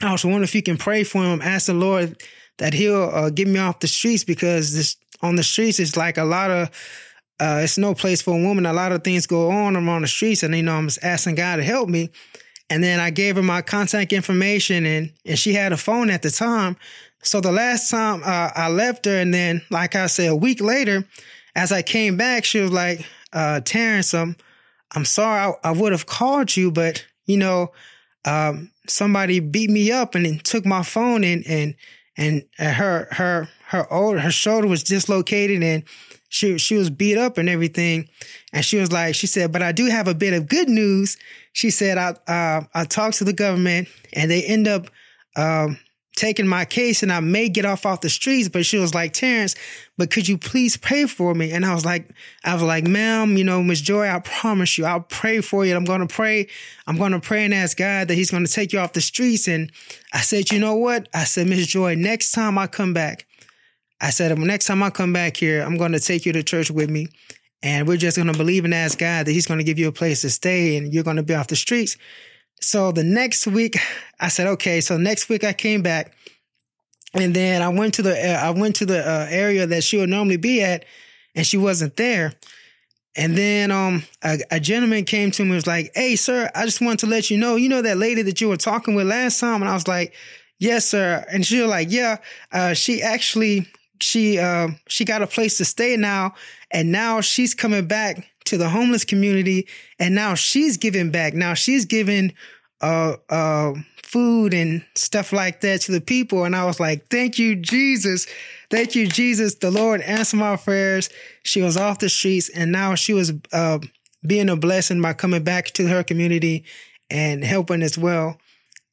I 0.00 0.12
was 0.12 0.24
wondering 0.24 0.44
if 0.44 0.54
you 0.54 0.62
can 0.62 0.76
pray 0.76 1.02
for 1.04 1.24
him. 1.24 1.40
Ask 1.42 1.66
the 1.66 1.74
Lord 1.74 2.22
that 2.58 2.74
he'll 2.74 3.10
uh, 3.12 3.30
get 3.30 3.48
me 3.48 3.58
off 3.58 3.80
the 3.80 3.88
streets 3.88 4.24
because 4.24 4.74
this 4.74 4.96
on 5.22 5.36
the 5.36 5.42
streets 5.42 5.80
is 5.80 5.96
like 5.96 6.18
a 6.18 6.24
lot 6.24 6.50
of, 6.50 6.68
uh, 7.40 7.60
it's 7.64 7.78
no 7.78 7.94
place 7.94 8.22
for 8.22 8.38
a 8.38 8.42
woman. 8.42 8.66
A 8.66 8.72
lot 8.72 8.92
of 8.92 9.02
things 9.02 9.26
go 9.26 9.50
on 9.50 9.74
on 9.76 10.02
the 10.02 10.08
streets. 10.08 10.42
And, 10.42 10.54
you 10.54 10.62
know, 10.62 10.74
I'm 10.74 10.86
just 10.86 11.02
asking 11.02 11.36
God 11.36 11.56
to 11.56 11.64
help 11.64 11.88
me. 11.88 12.10
And 12.74 12.82
then 12.82 12.98
I 12.98 13.10
gave 13.10 13.36
her 13.36 13.42
my 13.42 13.62
contact 13.62 14.12
information 14.12 14.84
and, 14.84 15.12
and 15.24 15.38
she 15.38 15.54
had 15.54 15.72
a 15.72 15.76
phone 15.76 16.10
at 16.10 16.22
the 16.22 16.30
time. 16.30 16.76
So 17.22 17.40
the 17.40 17.52
last 17.52 17.88
time 17.88 18.22
uh, 18.24 18.50
I 18.52 18.68
left 18.68 19.04
her, 19.04 19.16
and 19.16 19.32
then, 19.32 19.62
like 19.70 19.94
I 19.94 20.08
said, 20.08 20.30
a 20.30 20.34
week 20.34 20.60
later, 20.60 21.06
as 21.54 21.70
I 21.70 21.82
came 21.82 22.16
back, 22.16 22.44
she 22.44 22.58
was 22.58 22.72
like, 22.72 23.06
uh, 23.32 23.60
Terrence, 23.60 24.12
I'm, 24.12 24.34
I'm 24.90 25.04
sorry 25.04 25.54
I, 25.62 25.68
I 25.68 25.70
would 25.70 25.92
have 25.92 26.06
called 26.06 26.56
you, 26.56 26.72
but, 26.72 27.06
you 27.26 27.36
know, 27.36 27.70
um, 28.24 28.72
somebody 28.88 29.38
beat 29.38 29.70
me 29.70 29.92
up 29.92 30.16
and 30.16 30.44
took 30.44 30.66
my 30.66 30.82
phone 30.82 31.22
and, 31.22 31.46
and, 31.46 31.76
and 32.16 32.42
her, 32.58 33.06
her, 33.12 33.48
her 33.68 33.92
old, 33.92 34.18
her 34.18 34.32
shoulder 34.32 34.66
was 34.66 34.82
dislocated 34.82 35.62
and 35.62 35.84
she, 36.28 36.58
she 36.58 36.76
was 36.76 36.90
beat 36.90 37.18
up 37.18 37.38
and 37.38 37.48
everything. 37.48 38.08
And 38.54 38.64
she 38.64 38.78
was 38.78 38.90
like, 38.90 39.14
she 39.14 39.26
said, 39.26 39.52
but 39.52 39.62
I 39.62 39.72
do 39.72 39.86
have 39.86 40.08
a 40.08 40.14
bit 40.14 40.32
of 40.32 40.48
good 40.48 40.70
news 40.70 41.18
she 41.54 41.70
said, 41.70 41.98
I, 41.98 42.16
uh, 42.30 42.64
I 42.74 42.84
talked 42.84 43.18
to 43.18 43.24
the 43.24 43.32
government 43.32 43.88
and 44.12 44.28
they 44.28 44.42
end 44.42 44.66
up 44.66 44.88
um, 45.36 45.78
taking 46.16 46.48
my 46.48 46.64
case 46.64 47.04
and 47.04 47.12
I 47.12 47.20
may 47.20 47.48
get 47.48 47.64
off 47.64 47.86
off 47.86 48.00
the 48.00 48.10
streets. 48.10 48.48
But 48.48 48.66
she 48.66 48.76
was 48.76 48.92
like, 48.92 49.12
Terrence, 49.12 49.54
but 49.96 50.10
could 50.10 50.26
you 50.26 50.36
please 50.36 50.76
pray 50.76 51.06
for 51.06 51.32
me? 51.32 51.52
And 51.52 51.64
I 51.64 51.72
was 51.72 51.84
like, 51.84 52.10
I 52.44 52.54
was 52.54 52.64
like, 52.64 52.88
ma'am, 52.88 53.36
you 53.36 53.44
know, 53.44 53.62
Miss 53.62 53.80
Joy, 53.80 54.08
I 54.08 54.18
promise 54.18 54.76
you, 54.76 54.84
I'll 54.84 55.02
pray 55.02 55.40
for 55.40 55.64
you. 55.64 55.76
I'm 55.76 55.84
going 55.84 56.06
to 56.06 56.12
pray. 56.12 56.48
I'm 56.88 56.98
going 56.98 57.12
to 57.12 57.20
pray 57.20 57.44
and 57.44 57.54
ask 57.54 57.76
God 57.76 58.08
that 58.08 58.14
he's 58.14 58.32
going 58.32 58.44
to 58.44 58.52
take 58.52 58.72
you 58.72 58.80
off 58.80 58.92
the 58.92 59.00
streets. 59.00 59.46
And 59.46 59.70
I 60.12 60.22
said, 60.22 60.50
you 60.50 60.58
know 60.58 60.74
what? 60.74 61.08
I 61.14 61.22
said, 61.22 61.46
Miss 61.46 61.68
Joy, 61.68 61.94
next 61.94 62.32
time 62.32 62.58
I 62.58 62.66
come 62.66 62.92
back, 62.92 63.26
I 64.00 64.10
said, 64.10 64.36
next 64.36 64.66
time 64.66 64.82
I 64.82 64.90
come 64.90 65.12
back 65.12 65.36
here, 65.36 65.62
I'm 65.62 65.78
going 65.78 65.92
to 65.92 66.00
take 66.00 66.26
you 66.26 66.32
to 66.32 66.42
church 66.42 66.68
with 66.68 66.90
me. 66.90 67.06
And 67.64 67.88
we're 67.88 67.96
just 67.96 68.18
going 68.18 68.30
to 68.30 68.36
believe 68.36 68.66
and 68.66 68.74
ask 68.74 68.98
God 68.98 69.26
that 69.26 69.32
He's 69.32 69.46
going 69.46 69.58
to 69.58 69.64
give 69.64 69.78
you 69.78 69.88
a 69.88 69.92
place 69.92 70.20
to 70.20 70.30
stay 70.30 70.76
and 70.76 70.92
you're 70.92 71.02
going 71.02 71.16
to 71.16 71.22
be 71.22 71.34
off 71.34 71.48
the 71.48 71.56
streets. 71.56 71.96
So 72.60 72.92
the 72.92 73.02
next 73.02 73.46
week, 73.46 73.76
I 74.20 74.28
said, 74.28 74.46
okay. 74.48 74.82
So 74.82 74.98
next 74.98 75.30
week 75.30 75.44
I 75.44 75.54
came 75.54 75.82
back 75.82 76.14
and 77.14 77.34
then 77.34 77.62
I 77.62 77.68
went 77.68 77.94
to 77.94 78.02
the, 78.02 78.12
uh, 78.12 78.36
I 78.36 78.50
went 78.50 78.76
to 78.76 78.86
the 78.86 79.00
uh, 79.00 79.26
area 79.30 79.66
that 79.66 79.82
she 79.82 79.96
would 79.96 80.10
normally 80.10 80.36
be 80.36 80.62
at 80.62 80.84
and 81.34 81.46
she 81.46 81.56
wasn't 81.56 81.96
there. 81.96 82.34
And 83.16 83.36
then 83.36 83.70
um, 83.70 84.02
a, 84.22 84.38
a, 84.50 84.60
gentleman 84.60 85.04
came 85.04 85.30
to 85.30 85.42
me 85.42 85.48
and 85.48 85.54
was 85.54 85.66
like, 85.66 85.90
Hey, 85.94 86.16
sir, 86.16 86.50
I 86.54 86.66
just 86.66 86.82
wanted 86.82 86.98
to 87.00 87.06
let 87.06 87.30
you 87.30 87.38
know, 87.38 87.56
you 87.56 87.70
know 87.70 87.80
that 87.80 87.96
lady 87.96 88.22
that 88.22 88.40
you 88.42 88.48
were 88.48 88.56
talking 88.58 88.94
with 88.94 89.06
last 89.06 89.40
time? 89.40 89.62
And 89.62 89.70
I 89.70 89.74
was 89.74 89.88
like, 89.88 90.12
Yes, 90.58 90.84
sir. 90.84 91.24
And 91.32 91.46
she 91.46 91.60
was 91.60 91.70
like, 91.70 91.90
Yeah, 91.90 92.18
uh, 92.52 92.74
she 92.74 93.00
actually 93.00 93.68
she 94.04 94.38
uh, 94.38 94.68
she 94.88 95.04
got 95.04 95.22
a 95.22 95.26
place 95.26 95.56
to 95.58 95.64
stay 95.64 95.96
now, 95.96 96.34
and 96.70 96.92
now 96.92 97.20
she's 97.20 97.54
coming 97.54 97.86
back 97.86 98.28
to 98.44 98.58
the 98.58 98.68
homeless 98.68 99.04
community, 99.04 99.66
and 99.98 100.14
now 100.14 100.34
she's 100.34 100.76
giving 100.76 101.10
back. 101.10 101.34
Now 101.34 101.54
she's 101.54 101.84
giving 101.84 102.34
uh 102.80 103.16
uh 103.28 103.72
food 104.02 104.54
and 104.54 104.84
stuff 104.94 105.32
like 105.32 105.60
that 105.62 105.80
to 105.82 105.92
the 105.92 106.00
people, 106.00 106.44
and 106.44 106.54
I 106.54 106.64
was 106.64 106.78
like, 106.78 107.08
"Thank 107.08 107.38
you, 107.38 107.56
Jesus, 107.56 108.26
thank 108.70 108.94
you, 108.94 109.06
Jesus." 109.06 109.56
The 109.56 109.70
Lord 109.70 110.02
answered 110.02 110.36
my 110.36 110.56
prayers. 110.56 111.08
She 111.42 111.62
was 111.62 111.76
off 111.76 111.98
the 111.98 112.08
streets, 112.08 112.48
and 112.48 112.70
now 112.70 112.94
she 112.94 113.14
was 113.14 113.32
uh, 113.52 113.78
being 114.26 114.48
a 114.48 114.56
blessing 114.56 115.00
by 115.00 115.14
coming 115.14 115.42
back 115.42 115.66
to 115.72 115.88
her 115.88 116.02
community 116.02 116.64
and 117.10 117.44
helping 117.44 117.82
as 117.82 117.98
well. 117.98 118.38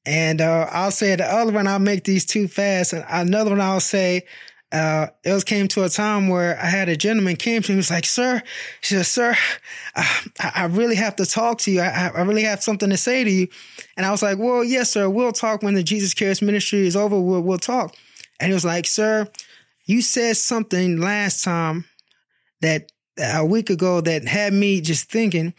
And 0.06 0.42
uh, 0.42 0.68
I'll 0.72 0.92
say 0.92 1.16
the 1.16 1.26
other 1.26 1.52
one, 1.52 1.68
I'll 1.68 1.80
make 1.80 2.04
these 2.04 2.26
two 2.26 2.48
fast. 2.48 2.94
And 2.94 3.06
another 3.10 3.52
one, 3.52 3.62
I'll 3.62 3.80
say, 3.80 4.24
uh, 4.72 5.08
it 5.24 5.34
was 5.34 5.44
came 5.44 5.68
to 5.68 5.84
a 5.84 5.90
time 5.90 6.30
where 6.30 6.58
I 6.58 6.68
had 6.68 6.88
a 6.88 6.96
gentleman 6.96 7.36
came 7.36 7.62
to 7.62 7.72
me, 7.72 7.74
he 7.74 7.78
was 7.78 7.92
like, 7.92 8.06
sir, 8.06 8.42
she 8.80 8.96
said, 8.96 9.06
sir, 9.06 9.36
I, 9.96 10.52
I 10.56 10.66
really 10.66 10.96
have 10.96 11.18
to 11.18 11.26
talk 11.26 11.58
to 11.60 11.72
you. 11.72 11.82
I, 11.82 12.12
I, 12.16 12.22
really 12.22 12.44
have 12.44 12.64
something 12.64 12.90
to 12.90 12.96
say 12.96 13.26
to 13.26 13.30
you. 13.30 13.48
And 13.98 14.06
I 14.06 14.12
was 14.12 14.24
like, 14.24 14.38
well, 14.38 14.64
yes, 14.64 14.92
sir, 14.92 15.10
we'll 15.10 15.34
talk 15.34 15.62
when 15.62 15.74
the 15.74 15.84
Jesus 15.84 16.14
Cares 16.14 16.42
ministry 16.42 16.88
is 16.88 16.96
over. 16.96 17.20
We'll, 17.20 17.42
we'll 17.42 17.58
talk. 17.58 17.96
And 18.40 18.48
he 18.48 18.54
was 18.54 18.64
like, 18.64 18.88
sir, 18.88 19.28
you 19.86 20.02
said 20.02 20.38
something 20.38 21.02
last 21.02 21.44
time 21.44 21.86
that 22.62 22.92
a 23.18 23.46
week 23.46 23.70
ago 23.70 24.00
that 24.00 24.26
had 24.26 24.54
me 24.54 24.80
just 24.80 25.10
thinking. 25.10 25.54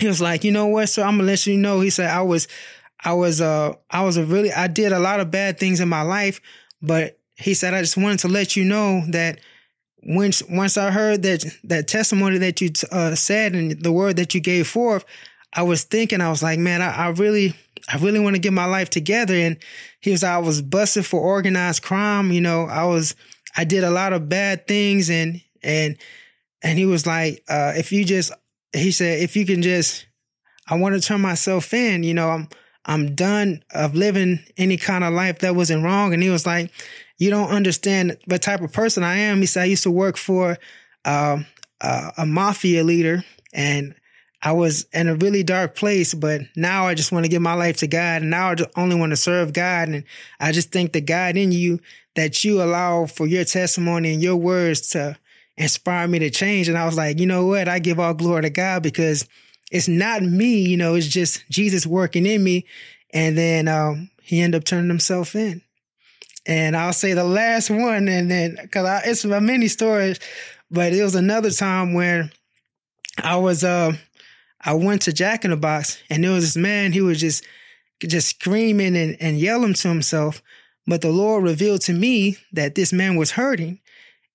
He 0.00 0.08
was 0.08 0.20
like, 0.20 0.42
you 0.42 0.50
know 0.50 0.66
what, 0.66 0.88
sir, 0.88 1.04
I'm 1.04 1.18
gonna 1.18 1.28
let 1.28 1.46
you 1.46 1.56
know. 1.56 1.80
He 1.80 1.90
said, 1.90 2.10
I 2.10 2.22
was, 2.22 2.48
I 3.04 3.12
was, 3.12 3.40
uh, 3.40 3.74
I 3.88 4.04
was 4.04 4.16
a 4.16 4.24
really, 4.24 4.52
I 4.52 4.66
did 4.66 4.92
a 4.92 4.98
lot 4.98 5.20
of 5.20 5.30
bad 5.30 5.58
things 5.58 5.80
in 5.80 5.88
my 5.88 6.02
life, 6.02 6.40
but 6.82 7.15
he 7.36 7.54
said, 7.54 7.74
I 7.74 7.80
just 7.80 7.96
wanted 7.96 8.20
to 8.20 8.28
let 8.28 8.56
you 8.56 8.64
know 8.64 9.02
that 9.08 9.40
once 10.02 10.42
once 10.48 10.76
I 10.76 10.90
heard 10.90 11.22
that 11.22 11.44
that 11.64 11.88
testimony 11.88 12.38
that 12.38 12.60
you 12.60 12.70
uh, 12.90 13.14
said 13.14 13.54
and 13.54 13.82
the 13.82 13.92
word 13.92 14.16
that 14.16 14.34
you 14.34 14.40
gave 14.40 14.68
forth, 14.68 15.04
I 15.52 15.62
was 15.62 15.84
thinking, 15.84 16.20
I 16.20 16.28
was 16.28 16.42
like, 16.42 16.58
man, 16.58 16.82
I, 16.82 17.06
I 17.06 17.08
really, 17.08 17.54
I 17.88 17.96
really 17.96 18.20
want 18.20 18.36
to 18.36 18.40
get 18.40 18.52
my 18.52 18.66
life 18.66 18.90
together. 18.90 19.34
And 19.34 19.56
he 20.00 20.10
was, 20.10 20.22
I 20.22 20.38
was 20.38 20.60
busted 20.60 21.06
for 21.06 21.20
organized 21.20 21.82
crime. 21.82 22.30
You 22.30 22.42
know, 22.42 22.66
I 22.66 22.84
was, 22.84 23.14
I 23.56 23.64
did 23.64 23.82
a 23.82 23.90
lot 23.90 24.12
of 24.12 24.28
bad 24.28 24.68
things 24.68 25.08
and, 25.08 25.40
and, 25.62 25.96
and 26.62 26.78
he 26.78 26.84
was 26.84 27.06
like, 27.06 27.42
uh, 27.48 27.72
if 27.74 27.90
you 27.90 28.04
just, 28.04 28.32
he 28.74 28.90
said, 28.90 29.20
if 29.20 29.34
you 29.34 29.46
can 29.46 29.62
just, 29.62 30.06
I 30.68 30.76
want 30.76 30.94
to 30.94 31.00
turn 31.00 31.22
myself 31.22 31.72
in, 31.72 32.02
you 32.02 32.12
know, 32.12 32.28
I'm, 32.28 32.48
I'm 32.84 33.14
done 33.14 33.64
of 33.72 33.94
living 33.94 34.40
any 34.58 34.76
kind 34.76 35.04
of 35.04 35.14
life 35.14 35.38
that 35.40 35.56
wasn't 35.56 35.84
wrong. 35.84 36.12
And 36.12 36.22
he 36.22 36.30
was 36.30 36.46
like, 36.46 36.70
you 37.18 37.30
don't 37.30 37.50
understand 37.50 38.18
the 38.26 38.38
type 38.38 38.60
of 38.60 38.72
person 38.72 39.02
I 39.02 39.16
am. 39.16 39.40
He 39.40 39.46
said, 39.46 39.62
I 39.62 39.66
used 39.66 39.84
to 39.84 39.90
work 39.90 40.16
for, 40.16 40.58
uh, 41.04 41.38
a 41.80 42.26
mafia 42.26 42.82
leader 42.82 43.22
and 43.52 43.94
I 44.42 44.52
was 44.52 44.86
in 44.92 45.08
a 45.08 45.14
really 45.14 45.42
dark 45.42 45.74
place, 45.74 46.14
but 46.14 46.42
now 46.54 46.86
I 46.86 46.94
just 46.94 47.10
want 47.10 47.24
to 47.24 47.30
give 47.30 47.42
my 47.42 47.54
life 47.54 47.78
to 47.78 47.86
God. 47.86 48.22
And 48.22 48.30
now 48.30 48.50
I 48.50 48.56
only 48.76 48.94
want 48.94 49.10
to 49.10 49.16
serve 49.16 49.52
God. 49.52 49.88
And 49.88 50.04
I 50.38 50.52
just 50.52 50.70
think 50.70 50.92
the 50.92 51.00
God 51.00 51.36
in 51.36 51.52
you 51.52 51.80
that 52.14 52.44
you 52.44 52.62
allow 52.62 53.06
for 53.06 53.26
your 53.26 53.44
testimony 53.44 54.12
and 54.12 54.22
your 54.22 54.36
words 54.36 54.90
to 54.90 55.16
inspire 55.56 56.06
me 56.06 56.18
to 56.20 56.30
change. 56.30 56.68
And 56.68 56.78
I 56.78 56.84
was 56.84 56.96
like, 56.96 57.18
you 57.18 57.26
know 57.26 57.46
what? 57.46 57.68
I 57.68 57.78
give 57.78 57.98
all 57.98 58.14
glory 58.14 58.42
to 58.42 58.50
God 58.50 58.82
because 58.82 59.26
it's 59.72 59.88
not 59.88 60.22
me, 60.22 60.60
you 60.60 60.76
know, 60.76 60.94
it's 60.94 61.08
just 61.08 61.48
Jesus 61.50 61.86
working 61.86 62.26
in 62.26 62.44
me. 62.44 62.66
And 63.12 63.36
then 63.36 63.68
um, 63.68 64.10
he 64.22 64.40
ended 64.40 64.60
up 64.60 64.64
turning 64.64 64.88
himself 64.88 65.34
in. 65.34 65.62
And 66.46 66.76
I'll 66.76 66.92
say 66.92 67.12
the 67.12 67.24
last 67.24 67.70
one, 67.70 68.08
and 68.08 68.30
then 68.30 68.58
because 68.60 69.02
it's 69.04 69.24
my 69.24 69.40
many 69.40 69.68
stories, 69.68 70.20
but 70.70 70.92
it 70.92 71.02
was 71.02 71.14
another 71.14 71.50
time 71.50 71.92
where 71.94 72.30
I 73.22 73.36
was 73.36 73.64
uh, 73.64 73.92
I 74.60 74.74
went 74.74 75.02
to 75.02 75.12
Jack 75.12 75.44
in 75.44 75.50
the 75.50 75.56
Box, 75.56 76.02
and 76.08 76.22
there 76.22 76.32
was 76.32 76.44
this 76.44 76.56
man. 76.56 76.92
He 76.92 77.00
was 77.00 77.20
just 77.20 77.44
just 78.02 78.28
screaming 78.28 78.96
and, 78.96 79.16
and 79.20 79.38
yelling 79.38 79.74
to 79.74 79.88
himself. 79.88 80.42
But 80.86 81.00
the 81.00 81.10
Lord 81.10 81.42
revealed 81.42 81.80
to 81.82 81.92
me 81.92 82.36
that 82.52 82.74
this 82.74 82.92
man 82.92 83.16
was 83.16 83.32
hurting, 83.32 83.80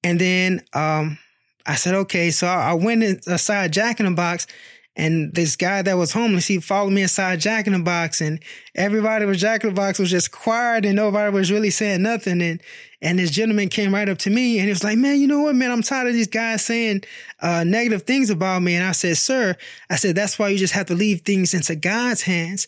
and 0.04 0.19
then 0.19 0.63
um, 0.74 1.17
I 1.65 1.76
said, 1.76 1.93
okay. 1.93 2.32
So 2.32 2.47
I, 2.47 2.71
I 2.71 2.74
went 2.74 3.04
inside 3.04 3.74
Jack 3.74 4.00
in 4.00 4.06
the 4.06 4.12
Box, 4.12 4.47
and 4.96 5.34
this 5.34 5.56
guy 5.56 5.82
that 5.82 5.98
was 5.98 6.12
homeless, 6.12 6.48
he 6.48 6.60
followed 6.60 6.92
me 6.92 7.04
inside 7.04 7.40
Jack 7.40 7.66
in 7.66 7.74
the 7.74 7.80
Box, 7.80 8.20
and 8.20 8.40
everybody 8.76 9.24
was 9.24 9.40
Jack 9.40 9.64
in 9.64 9.70
the 9.70 9.76
Box 9.76 9.98
was 10.00 10.12
just 10.12 10.32
quiet, 10.32 10.86
and 10.86 10.98
nobody 10.98 11.34
was 11.34 11.52
really 11.52 11.70
saying 11.70 12.02
nothing. 12.02 12.42
And 12.42 12.62
and 13.02 13.18
this 13.18 13.32
gentleman 13.32 13.70
came 13.70 13.94
right 13.94 14.10
up 14.10 14.18
to 14.20 14.30
me, 14.30 14.58
and 14.58 14.66
he 14.66 14.70
was 14.70 14.84
like, 14.84 14.98
"Man, 14.98 15.20
you 15.22 15.28
know 15.28 15.42
what, 15.42 15.56
man? 15.56 15.72
I'm 15.72 15.82
tired 15.82 16.08
of 16.08 16.14
these 16.14 16.28
guys 16.28 16.66
saying 16.66 17.04
uh, 17.42 17.64
negative 17.64 18.04
things 18.04 18.30
about 18.30 18.62
me." 18.62 18.76
And 18.76 18.86
I 18.86 18.92
said, 18.92 19.16
"Sir, 19.18 19.56
I 19.90 19.96
said 19.96 20.16
that's 20.16 20.38
why 20.38 20.50
you 20.50 20.58
just 20.58 20.74
have 20.74 20.88
to 20.88 20.96
leave 20.96 21.22
things 21.22 21.54
into 21.54 21.76
God's 21.76 22.24
hands." 22.24 22.68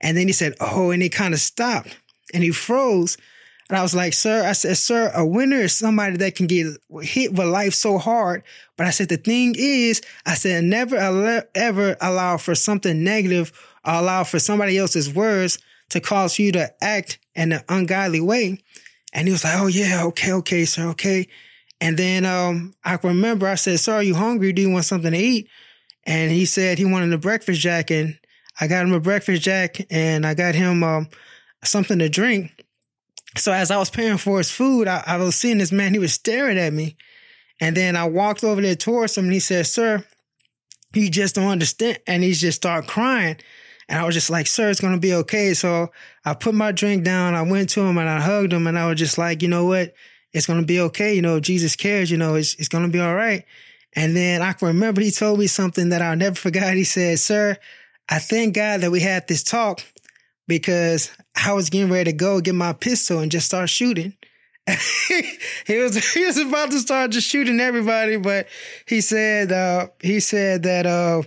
And 0.00 0.16
then 0.16 0.26
he 0.26 0.32
said, 0.34 0.54
"Oh," 0.60 0.90
and 0.90 1.02
he 1.02 1.08
kind 1.08 1.32
of 1.32 1.40
stopped, 1.40 1.96
and 2.34 2.42
he 2.42 2.50
froze. 2.50 3.16
And 3.72 3.78
I 3.78 3.82
was 3.82 3.94
like, 3.94 4.12
sir, 4.12 4.44
I 4.44 4.52
said, 4.52 4.76
sir, 4.76 5.10
a 5.14 5.24
winner 5.24 5.56
is 5.56 5.72
somebody 5.72 6.18
that 6.18 6.34
can 6.34 6.46
get 6.46 6.76
hit 7.00 7.32
with 7.32 7.46
life 7.46 7.72
so 7.72 7.96
hard. 7.96 8.42
But 8.76 8.86
I 8.86 8.90
said, 8.90 9.08
the 9.08 9.16
thing 9.16 9.54
is, 9.56 10.02
I 10.26 10.34
said, 10.34 10.64
never 10.64 11.46
ever 11.54 11.96
allow 11.98 12.36
for 12.36 12.54
something 12.54 13.02
negative 13.02 13.50
or 13.82 13.94
allow 13.94 14.24
for 14.24 14.38
somebody 14.38 14.76
else's 14.76 15.10
words 15.10 15.58
to 15.88 16.00
cause 16.00 16.38
you 16.38 16.52
to 16.52 16.70
act 16.84 17.18
in 17.34 17.52
an 17.52 17.62
ungodly 17.66 18.20
way. 18.20 18.62
And 19.14 19.26
he 19.26 19.32
was 19.32 19.42
like, 19.42 19.58
oh 19.58 19.68
yeah, 19.68 20.04
okay, 20.04 20.32
okay, 20.32 20.66
sir, 20.66 20.88
okay. 20.88 21.26
And 21.80 21.96
then 21.96 22.26
um, 22.26 22.74
I 22.84 22.98
remember 23.02 23.46
I 23.46 23.54
said, 23.54 23.80
sir, 23.80 23.94
are 23.94 24.02
you 24.02 24.16
hungry? 24.16 24.52
Do 24.52 24.60
you 24.60 24.70
want 24.70 24.84
something 24.84 25.12
to 25.12 25.18
eat? 25.18 25.48
And 26.04 26.30
he 26.30 26.44
said 26.44 26.76
he 26.76 26.84
wanted 26.84 27.14
a 27.14 27.16
breakfast 27.16 27.62
jack. 27.62 27.90
And 27.90 28.18
I 28.60 28.66
got 28.66 28.84
him 28.84 28.92
a 28.92 29.00
breakfast 29.00 29.40
jack 29.40 29.78
and 29.90 30.26
I 30.26 30.34
got 30.34 30.54
him 30.54 30.84
um, 30.84 31.08
something 31.64 31.98
to 32.00 32.10
drink. 32.10 32.61
So 33.36 33.52
as 33.52 33.70
I 33.70 33.78
was 33.78 33.90
paying 33.90 34.18
for 34.18 34.38
his 34.38 34.50
food, 34.50 34.88
I, 34.88 35.02
I, 35.06 35.16
was 35.16 35.36
seeing 35.36 35.58
this 35.58 35.72
man, 35.72 35.94
he 35.94 35.98
was 35.98 36.12
staring 36.12 36.58
at 36.58 36.72
me. 36.72 36.96
And 37.60 37.76
then 37.76 37.96
I 37.96 38.04
walked 38.04 38.44
over 38.44 38.60
there 38.60 38.74
towards 38.74 39.16
him 39.16 39.24
and 39.24 39.32
he 39.32 39.40
said, 39.40 39.66
Sir, 39.66 40.04
you 40.94 41.10
just 41.10 41.36
don't 41.36 41.48
understand. 41.48 41.98
And 42.06 42.22
he 42.22 42.32
just 42.32 42.56
started 42.56 42.88
crying. 42.88 43.36
And 43.88 43.98
I 43.98 44.04
was 44.04 44.14
just 44.14 44.30
like, 44.30 44.46
Sir, 44.46 44.70
it's 44.70 44.80
going 44.80 44.94
to 44.94 45.00
be 45.00 45.14
okay. 45.14 45.54
So 45.54 45.90
I 46.24 46.34
put 46.34 46.54
my 46.54 46.72
drink 46.72 47.04
down. 47.04 47.34
I 47.34 47.42
went 47.42 47.70
to 47.70 47.80
him 47.80 47.98
and 47.98 48.08
I 48.08 48.20
hugged 48.20 48.52
him 48.52 48.66
and 48.66 48.78
I 48.78 48.86
was 48.86 48.98
just 48.98 49.16
like, 49.16 49.42
you 49.42 49.48
know 49.48 49.64
what? 49.64 49.94
It's 50.32 50.46
going 50.46 50.60
to 50.60 50.66
be 50.66 50.80
okay. 50.80 51.14
You 51.14 51.22
know, 51.22 51.40
Jesus 51.40 51.76
cares, 51.76 52.10
you 52.10 52.16
know, 52.16 52.34
it's, 52.34 52.54
it's 52.54 52.68
going 52.68 52.84
to 52.84 52.90
be 52.90 53.00
all 53.00 53.14
right. 53.14 53.44
And 53.94 54.16
then 54.16 54.40
I 54.42 54.52
can 54.54 54.68
remember 54.68 55.00
he 55.00 55.10
told 55.10 55.38
me 55.38 55.46
something 55.46 55.90
that 55.90 56.02
I'll 56.02 56.16
never 56.16 56.34
forget. 56.36 56.76
He 56.76 56.84
said, 56.84 57.18
Sir, 57.18 57.58
I 58.08 58.18
thank 58.18 58.54
God 58.54 58.80
that 58.80 58.90
we 58.90 59.00
had 59.00 59.28
this 59.28 59.42
talk 59.42 59.82
because 60.52 61.10
I 61.34 61.54
was 61.54 61.70
getting 61.70 61.90
ready 61.90 62.10
to 62.10 62.16
go 62.16 62.38
get 62.42 62.54
my 62.54 62.74
pistol 62.74 63.20
and 63.20 63.32
just 63.32 63.46
start 63.46 63.70
shooting. 63.70 64.12
he 65.66 65.78
was 65.78 65.96
he 66.12 66.26
was 66.26 66.36
about 66.36 66.70
to 66.70 66.78
start 66.78 67.10
just 67.10 67.26
shooting 67.26 67.58
everybody, 67.58 68.18
but 68.18 68.48
he 68.86 69.00
said 69.00 69.50
uh, 69.50 69.88
he 70.00 70.20
said 70.20 70.62
that 70.64 70.84
uh, 70.84 71.22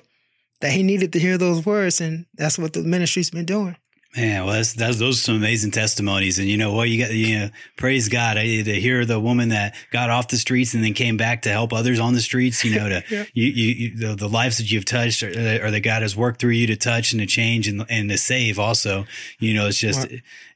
that 0.62 0.74
he 0.74 0.84
needed 0.84 1.12
to 1.14 1.20
hear 1.20 1.40
those 1.40 1.66
words, 1.66 2.02
and 2.02 2.28
that's 2.36 2.60
what 2.60 2.74
the 2.74 2.84
ministry's 2.84 3.32
been 3.32 3.46
doing. 3.46 3.76
Man, 4.18 4.46
well, 4.46 4.54
that's, 4.54 4.74
that's 4.74 4.98
those 4.98 5.20
are 5.20 5.24
some 5.24 5.36
amazing 5.36 5.72
testimonies, 5.72 6.40
and 6.40 6.48
you 6.48 6.56
know 6.56 6.74
what 6.74 6.88
you 6.88 7.04
got. 7.04 7.14
You 7.14 7.40
know, 7.40 7.50
praise 7.76 8.08
God 8.08 8.38
I, 8.38 8.62
to 8.62 8.74
hear 8.80 9.04
the 9.04 9.20
woman 9.20 9.50
that 9.50 9.76
got 9.92 10.10
off 10.10 10.30
the 10.30 10.38
streets 10.38 10.74
and 10.74 10.82
then 10.82 10.94
came 10.94 11.18
back 11.18 11.42
to 11.42 11.50
help 11.50 11.74
others 11.74 12.00
on 12.00 12.14
the 12.14 12.22
streets. 12.22 12.64
You 12.64 12.76
know, 12.80 12.88
to 12.88 13.04
yeah. 13.10 13.26
you, 13.34 13.46
you 13.46 13.98
the, 13.98 14.16
the, 14.16 14.30
lives 14.30 14.58
that 14.60 14.72
you've 14.72 14.86
touched, 14.86 15.22
or, 15.22 15.28
or 15.28 15.70
that 15.70 15.82
God 15.84 16.02
has 16.02 16.16
worked 16.16 16.40
through 16.40 16.52
you 16.52 16.68
to 16.68 16.78
touch 16.78 17.12
and 17.12 17.20
to 17.20 17.26
change 17.26 17.68
and 17.68 17.86
and 17.90 18.10
to 18.10 18.18
save. 18.18 18.58
Also, 18.58 19.06
you 19.40 19.54
know, 19.54 19.68
it's 19.68 19.80
just 19.80 20.08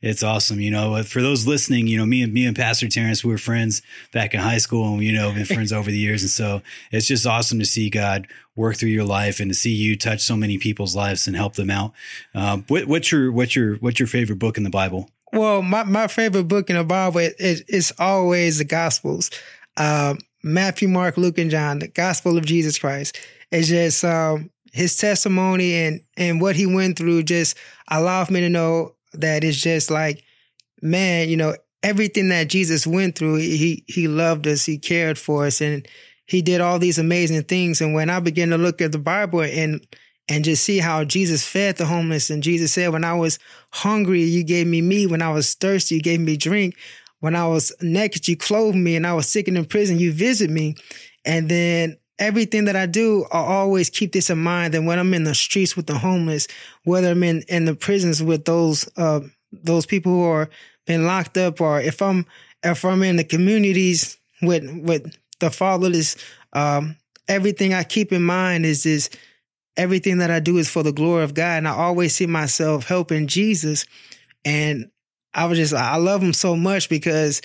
it's 0.01 0.23
awesome. 0.23 0.61
You 0.61 0.71
know, 0.71 1.03
for 1.03 1.21
those 1.21 1.45
listening, 1.45 1.87
you 1.87 1.97
know, 1.97 2.05
me 2.05 2.21
and 2.21 2.31
me 2.31 2.45
and 2.45 2.55
Pastor 2.55 2.87
Terrence 2.87 3.25
we 3.25 3.31
were 3.31 3.37
friends 3.37 3.81
back 4.13 4.33
in 4.33 4.39
high 4.39 4.59
school, 4.59 4.93
and 4.93 5.03
you 5.03 5.11
know, 5.11 5.33
been 5.33 5.43
friends 5.43 5.73
over 5.73 5.91
the 5.91 5.97
years, 5.97 6.21
and 6.21 6.31
so 6.31 6.61
it's 6.93 7.07
just 7.07 7.27
awesome 7.27 7.59
to 7.59 7.65
see 7.65 7.89
God 7.89 8.25
work 8.59 8.75
through 8.75 8.89
your 8.89 9.05
life 9.05 9.39
and 9.39 9.49
to 9.49 9.55
see 9.55 9.73
you 9.73 9.97
touch 9.97 10.21
so 10.21 10.35
many 10.35 10.57
people's 10.57 10.95
lives 10.95 11.25
and 11.25 11.35
help 11.35 11.55
them 11.55 11.71
out. 11.71 11.93
Um, 12.35 12.65
what, 12.67 12.85
what's 12.85 13.11
your 13.11 13.31
what's 13.31 13.55
your 13.55 13.75
what's 13.77 13.99
your 13.99 14.07
favorite 14.07 14.37
book 14.37 14.57
in 14.57 14.63
the 14.63 14.69
Bible? 14.69 15.09
Well, 15.31 15.61
my, 15.61 15.83
my 15.83 16.07
favorite 16.07 16.47
book 16.47 16.69
in 16.69 16.75
the 16.75 16.83
Bible 16.83 17.19
is 17.19 17.63
it, 17.67 17.91
always 17.99 18.57
the 18.57 18.65
Gospels. 18.65 19.29
Uh, 19.77 20.15
Matthew, 20.43 20.87
Mark, 20.87 21.17
Luke, 21.17 21.37
and 21.37 21.51
John, 21.51 21.79
the 21.79 21.87
Gospel 21.87 22.37
of 22.37 22.45
Jesus 22.45 22.79
Christ. 22.79 23.19
It's 23.51 23.67
just 23.67 24.03
um, 24.03 24.49
his 24.73 24.97
testimony 24.97 25.75
and 25.75 26.01
and 26.17 26.41
what 26.41 26.55
he 26.55 26.65
went 26.65 26.97
through 26.97 27.23
just 27.23 27.57
allows 27.89 28.29
me 28.29 28.41
to 28.41 28.49
know 28.49 28.95
that 29.13 29.43
it's 29.43 29.57
just 29.57 29.89
like, 29.89 30.23
man, 30.81 31.29
you 31.29 31.37
know, 31.37 31.55
everything 31.81 32.29
that 32.29 32.49
Jesus 32.49 32.85
went 32.85 33.17
through, 33.17 33.37
he 33.37 33.83
he 33.87 34.07
loved 34.07 34.47
us, 34.47 34.65
he 34.65 34.77
cared 34.77 35.17
for 35.17 35.45
us, 35.45 35.61
and 35.61 35.87
he 36.29 36.41
did 36.41 36.61
all 36.61 36.77
these 36.77 36.99
amazing 36.99 37.43
things. 37.43 37.81
And 37.81 37.93
when 37.93 38.09
I 38.09 38.19
began 38.19 38.49
to 38.49 38.57
look 38.57 38.81
at 38.81 38.91
the 38.91 38.99
Bible 38.99 39.41
and 39.41 39.85
and 40.31 40.45
just 40.45 40.63
see 40.63 40.77
how 40.77 41.03
Jesus 41.03 41.43
fed 41.43 41.77
the 41.77 41.87
homeless, 41.87 42.29
and 42.29 42.43
Jesus 42.43 42.71
said, 42.71 42.93
"When 42.93 43.03
I 43.03 43.15
was 43.15 43.39
hungry, 43.71 44.21
you 44.21 44.43
gave 44.43 44.67
me 44.67 44.81
meat. 44.81 45.07
When 45.07 45.23
I 45.23 45.31
was 45.31 45.55
thirsty, 45.55 45.95
you 45.95 46.01
gave 46.01 46.19
me 46.19 46.37
drink. 46.37 46.75
When 47.19 47.35
I 47.35 47.47
was 47.47 47.73
naked, 47.81 48.27
you 48.27 48.37
clothed 48.37 48.77
me. 48.77 48.95
And 48.95 49.07
I 49.07 49.13
was 49.13 49.27
sick 49.27 49.47
and 49.47 49.57
in 49.57 49.65
prison, 49.65 49.97
you 49.97 50.13
visit 50.13 50.49
me." 50.51 50.75
And 51.25 51.49
then 51.49 51.97
everything 52.19 52.65
that 52.65 52.75
I 52.75 52.85
do, 52.85 53.25
I 53.31 53.39
always 53.39 53.89
keep 53.89 54.11
this 54.11 54.29
in 54.29 54.37
mind 54.37 54.73
that 54.73 54.83
when 54.83 54.99
I'm 54.99 55.13
in 55.13 55.23
the 55.23 55.33
streets 55.33 55.75
with 55.75 55.87
the 55.87 55.97
homeless, 55.97 56.47
whether 56.83 57.11
I'm 57.11 57.23
in, 57.23 57.43
in 57.47 57.65
the 57.65 57.75
prisons 57.75 58.21
with 58.21 58.45
those 58.45 58.87
uh, 58.97 59.21
those 59.51 59.87
people 59.87 60.11
who 60.11 60.23
are 60.23 60.49
been 60.85 61.07
locked 61.07 61.37
up, 61.37 61.59
or 61.59 61.81
if 61.81 62.01
I'm 62.01 62.25
if 62.63 62.85
I'm 62.85 63.01
in 63.01 63.15
the 63.15 63.23
communities 63.23 64.17
with 64.41 64.69
with 64.83 65.11
the 65.39 65.49
fatherless, 65.49 66.15
um, 66.53 66.97
everything 67.27 67.73
I 67.73 67.83
keep 67.83 68.11
in 68.11 68.23
mind 68.23 68.65
is 68.65 68.83
this 68.83 69.09
everything 69.79 70.17
that 70.17 70.29
I 70.29 70.41
do 70.41 70.57
is 70.57 70.69
for 70.69 70.83
the 70.83 70.91
glory 70.91 71.23
of 71.23 71.33
God. 71.33 71.59
And 71.59 71.67
I 71.67 71.71
always 71.71 72.13
see 72.13 72.27
myself 72.27 72.85
helping 72.85 73.27
Jesus. 73.27 73.85
And 74.43 74.91
I 75.33 75.45
was 75.45 75.57
just, 75.57 75.73
I 75.73 75.95
love 75.95 76.21
him 76.21 76.33
so 76.33 76.55
much 76.57 76.89
because, 76.89 77.41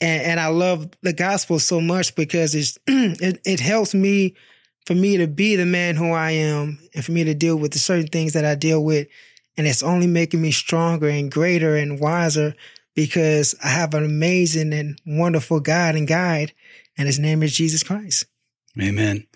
and, 0.00 0.22
and 0.22 0.40
I 0.40 0.46
love 0.46 0.88
the 1.02 1.12
gospel 1.12 1.58
so 1.58 1.80
much 1.80 2.14
because 2.14 2.54
it's, 2.54 2.78
it, 2.86 3.40
it 3.44 3.58
helps 3.58 3.92
me 3.92 4.36
for 4.86 4.94
me 4.94 5.16
to 5.16 5.26
be 5.26 5.56
the 5.56 5.66
man 5.66 5.96
who 5.96 6.12
I 6.12 6.32
am 6.32 6.78
and 6.94 7.04
for 7.04 7.10
me 7.10 7.24
to 7.24 7.34
deal 7.34 7.56
with 7.56 7.72
the 7.72 7.78
certain 7.80 8.06
things 8.06 8.34
that 8.34 8.44
I 8.44 8.54
deal 8.54 8.84
with. 8.84 9.08
And 9.56 9.66
it's 9.66 9.82
only 9.82 10.06
making 10.06 10.42
me 10.42 10.52
stronger 10.52 11.08
and 11.08 11.30
greater 11.30 11.74
and 11.74 11.98
wiser 11.98 12.54
because 12.94 13.54
I 13.64 13.68
have 13.68 13.94
an 13.94 14.04
amazing 14.04 14.72
and 14.72 15.00
wonderful 15.04 15.58
God 15.58 15.96
and 15.96 16.06
guide 16.06 16.52
and 16.96 17.06
his 17.06 17.18
name 17.18 17.42
is 17.42 17.54
Jesus 17.54 17.82
Christ. 17.82 18.26
Amen. 18.80 19.26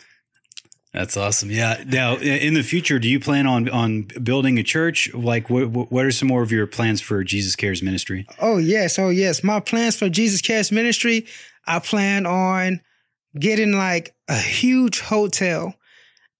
That's 0.93 1.17
awesome. 1.17 1.51
Yeah. 1.51 1.83
Now, 1.87 2.17
in 2.17 2.55
the 2.55 2.63
future, 2.63 2.99
do 2.99 3.09
you 3.09 3.21
plan 3.21 3.47
on 3.47 3.69
on 3.69 4.09
building 4.23 4.59
a 4.59 4.63
church? 4.63 5.13
Like, 5.15 5.51
what 5.51 5.69
what 5.69 6.05
are 6.05 6.11
some 6.11 6.29
more 6.29 6.43
of 6.43 6.51
your 6.51 6.67
plans 6.67 7.01
for 7.01 7.23
Jesus 7.23 7.55
Cares 7.55 7.83
Ministry? 7.83 8.27
Oh 8.41 8.57
yes, 8.57 8.99
oh 8.99 9.11
yes. 9.11 9.45
My 9.45 9.61
plans 9.61 9.97
for 9.97 10.09
Jesus 10.09 10.41
Cares 10.41 10.73
Ministry, 10.73 11.27
I 11.67 11.79
plan 11.79 12.27
on 12.27 12.81
getting 13.39 13.73
like 13.73 14.15
a 14.29 14.39
huge 14.39 15.01
hotel 15.01 15.75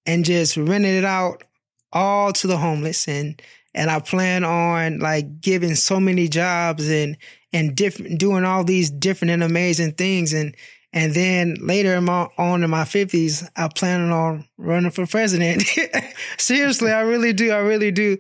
and 0.07 0.25
just 0.25 0.57
renting 0.57 0.97
it 0.97 1.05
out 1.05 1.45
all 1.93 2.33
to 2.33 2.47
the 2.47 2.57
homeless 2.57 3.07
and 3.07 3.41
and 3.75 3.91
I 3.91 4.01
plan 4.01 4.45
on 4.45 4.99
like 4.99 5.41
giving 5.41 5.75
so 5.75 6.01
many 6.01 6.27
jobs 6.27 6.89
and 6.91 7.17
and 7.53 7.77
different 7.77 8.19
doing 8.19 8.45
all 8.45 8.65
these 8.65 8.91
different 8.91 9.33
and 9.33 9.43
amazing 9.43 9.93
things 9.93 10.33
and 10.33 10.55
and 10.93 11.13
then 11.13 11.57
later 11.61 11.95
in 11.97 12.05
my, 12.05 12.29
on 12.39 12.63
in 12.63 12.71
my 12.71 12.85
50s, 12.85 13.49
I 13.57 13.69
plan 13.69 14.11
on 14.11 14.47
running 14.57 14.91
for 14.91 15.07
president. 15.07 15.63
Seriously, 16.39 16.91
I 16.93 17.01
really 17.01 17.33
do. 17.33 17.51
I 17.51 17.59
really 17.59 17.91
do. 17.91 18.17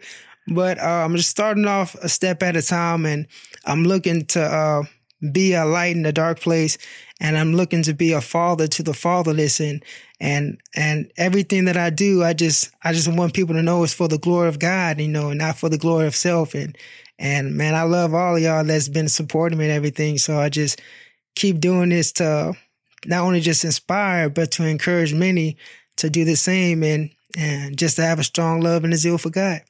But 0.48 0.78
uh, 0.78 1.04
I'm 1.04 1.16
just 1.16 1.31
starting 1.31 1.66
off 1.66 1.94
a 1.96 2.09
step 2.09 2.42
at 2.42 2.57
a 2.57 2.62
time 2.62 3.07
and 3.07 3.26
I'm 3.64 3.85
looking 3.85 4.26
to 4.26 4.42
uh, 4.42 4.83
be 5.33 5.54
a 5.54 5.64
light 5.64 5.96
in 5.96 6.02
the 6.02 6.12
dark 6.12 6.40
place 6.40 6.78
and 7.20 7.37
I'm 7.37 7.54
looking 7.54 7.83
to 7.85 7.94
be 7.94 8.12
a 8.12 8.20
father 8.20 8.66
to 8.68 8.83
the 8.83 8.94
fatherless 8.94 9.61
and 9.61 9.85
and 10.20 10.61
and 10.74 11.11
everything 11.16 11.64
that 11.66 11.76
I 11.76 11.90
do, 11.90 12.24
I 12.24 12.33
just 12.33 12.70
I 12.83 12.92
just 12.92 13.09
want 13.09 13.35
people 13.35 13.54
to 13.54 13.62
know 13.62 13.83
it's 13.85 13.94
for 13.94 14.09
the 14.09 14.18
glory 14.18 14.48
of 14.48 14.59
God, 14.59 15.00
you 15.00 15.09
know, 15.09 15.31
and 15.31 15.38
not 15.38 15.59
for 15.59 15.68
the 15.68 15.78
glory 15.78 16.07
of 16.07 16.16
self. 16.16 16.54
And 16.54 16.76
and 17.18 17.57
man, 17.57 17.74
I 17.74 17.83
love 17.83 18.14
all 18.14 18.37
of 18.37 18.42
y'all 18.42 18.64
that's 18.64 18.88
been 18.88 19.09
supporting 19.09 19.59
me 19.59 19.66
and 19.66 19.74
everything. 19.74 20.18
So 20.18 20.38
I 20.38 20.48
just 20.48 20.81
keep 21.38 21.61
doing 21.61 21.90
this 21.90 22.11
to 22.12 22.55
not 23.07 23.24
only 23.24 23.40
just 23.40 23.64
inspire, 23.64 24.29
but 24.29 24.51
to 24.53 24.64
encourage 24.64 25.14
many 25.14 25.57
to 25.96 26.11
do 26.11 26.24
the 26.24 26.37
same 26.37 26.83
and 26.83 27.11
and 27.37 27.79
just 27.79 27.96
to 27.96 28.03
have 28.03 28.18
a 28.18 28.24
strong 28.24 28.61
love 28.61 28.85
and 28.85 28.92
a 28.92 28.96
zeal 28.96 29.18
for 29.18 29.31
God. 29.31 29.61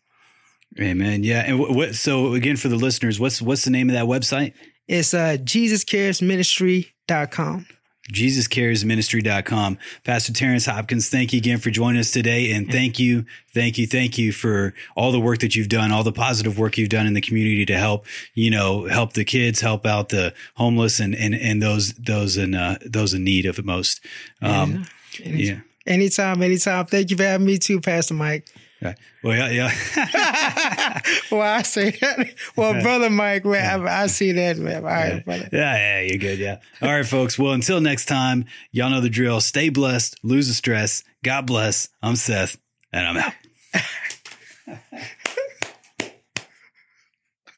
Amen. 0.81 1.25
Yeah. 1.25 1.45
And 1.47 1.59
what? 1.59 1.95
So 1.95 2.33
again, 2.35 2.57
for 2.57 2.69
the 2.69 2.77
listeners, 2.77 3.21
what's 3.21 3.43
what's 3.43 3.65
the 3.65 3.71
name 3.71 3.91
of 3.91 3.95
that 3.95 4.07
website? 4.07 4.55
It's 4.87 5.13
uh, 5.13 5.37
JesusCaresMinistry.com. 5.41 7.67
JesusCaresMinistry.com. 8.13 9.79
Pastor 10.05 10.33
Terrence 10.33 10.67
Hopkins, 10.67 11.09
thank 11.09 11.33
you 11.33 11.39
again 11.39 11.59
for 11.59 11.71
joining 11.71 12.01
us 12.01 12.11
today. 12.11 12.53
And 12.53 12.71
thank 12.71 12.99
you, 12.99 13.25
thank 13.53 13.79
you, 13.79 13.87
thank 13.87 14.19
you 14.19 14.33
for 14.33 14.75
all 14.97 15.13
the 15.13 15.21
work 15.21 15.41
that 15.41 15.55
you've 15.55 15.69
done, 15.69 15.93
all 15.93 16.03
the 16.03 16.13
positive 16.13 16.59
work 16.59 16.79
you've 16.79 16.89
done 16.89 17.07
in 17.07 17.15
the 17.15 17.21
community 17.21 17.67
to 17.67 17.77
help, 17.77 18.07
you 18.35 18.51
know, 18.51 18.87
help 18.87 19.13
the 19.13 19.25
kids, 19.25 19.61
help 19.61 19.87
out 19.87 20.09
the 20.09 20.35
homeless 20.55 21.01
and, 21.01 21.15
and, 21.15 21.35
and 21.35 21.63
those, 21.63 21.93
those 21.95 22.37
in, 22.37 22.55
uh, 22.55 22.79
those 22.85 23.15
in 23.15 23.25
need 23.25 23.47
of 23.47 23.59
it 23.59 23.65
most. 23.65 24.01
Um, 24.41 24.87
yeah. 25.21 25.33
yeah. 25.33 25.61
Anytime, 25.87 26.43
anytime. 26.43 26.87
Thank 26.87 27.11
you 27.11 27.17
for 27.17 27.23
having 27.23 27.47
me 27.47 27.59
too, 27.59 27.81
Pastor 27.81 28.15
Mike. 28.15 28.47
Yeah. 28.81 28.95
Well, 29.25 29.37
yeah, 29.37 29.71
yeah. 29.75 31.01
well, 31.33 31.41
I 31.41 31.63
say 31.63 31.91
that. 31.91 32.35
Well, 32.57 32.81
brother 32.81 33.11
Mike, 33.11 33.45
man, 33.45 33.89
I, 33.89 34.03
I 34.03 34.07
see 34.07 34.33
that, 34.33 34.57
man. 34.57 34.77
All 34.77 34.83
right, 34.83 35.15
yeah. 35.15 35.21
brother. 35.21 35.49
Yeah, 35.53 35.77
yeah, 35.77 36.01
you're 36.03 36.19
good. 36.19 36.39
Yeah. 36.39 36.59
All 36.81 36.89
right, 36.89 37.07
folks. 37.07 37.39
Well, 37.39 37.53
until 37.53 37.81
next 37.81 38.05
time, 38.05 38.45
y'all 38.71 38.91
know 38.91 39.01
the 39.01 39.11
drill. 39.11 39.41
Stay 39.41 39.69
blessed, 39.69 40.21
lose 40.23 40.47
the 40.47 40.55
stress. 40.55 41.03
God 41.25 41.47
bless. 41.47 41.89
I'm 42.03 42.15
Seth, 42.15 42.57
and 42.93 43.07
I'm 43.07 43.17
out. 43.17 43.33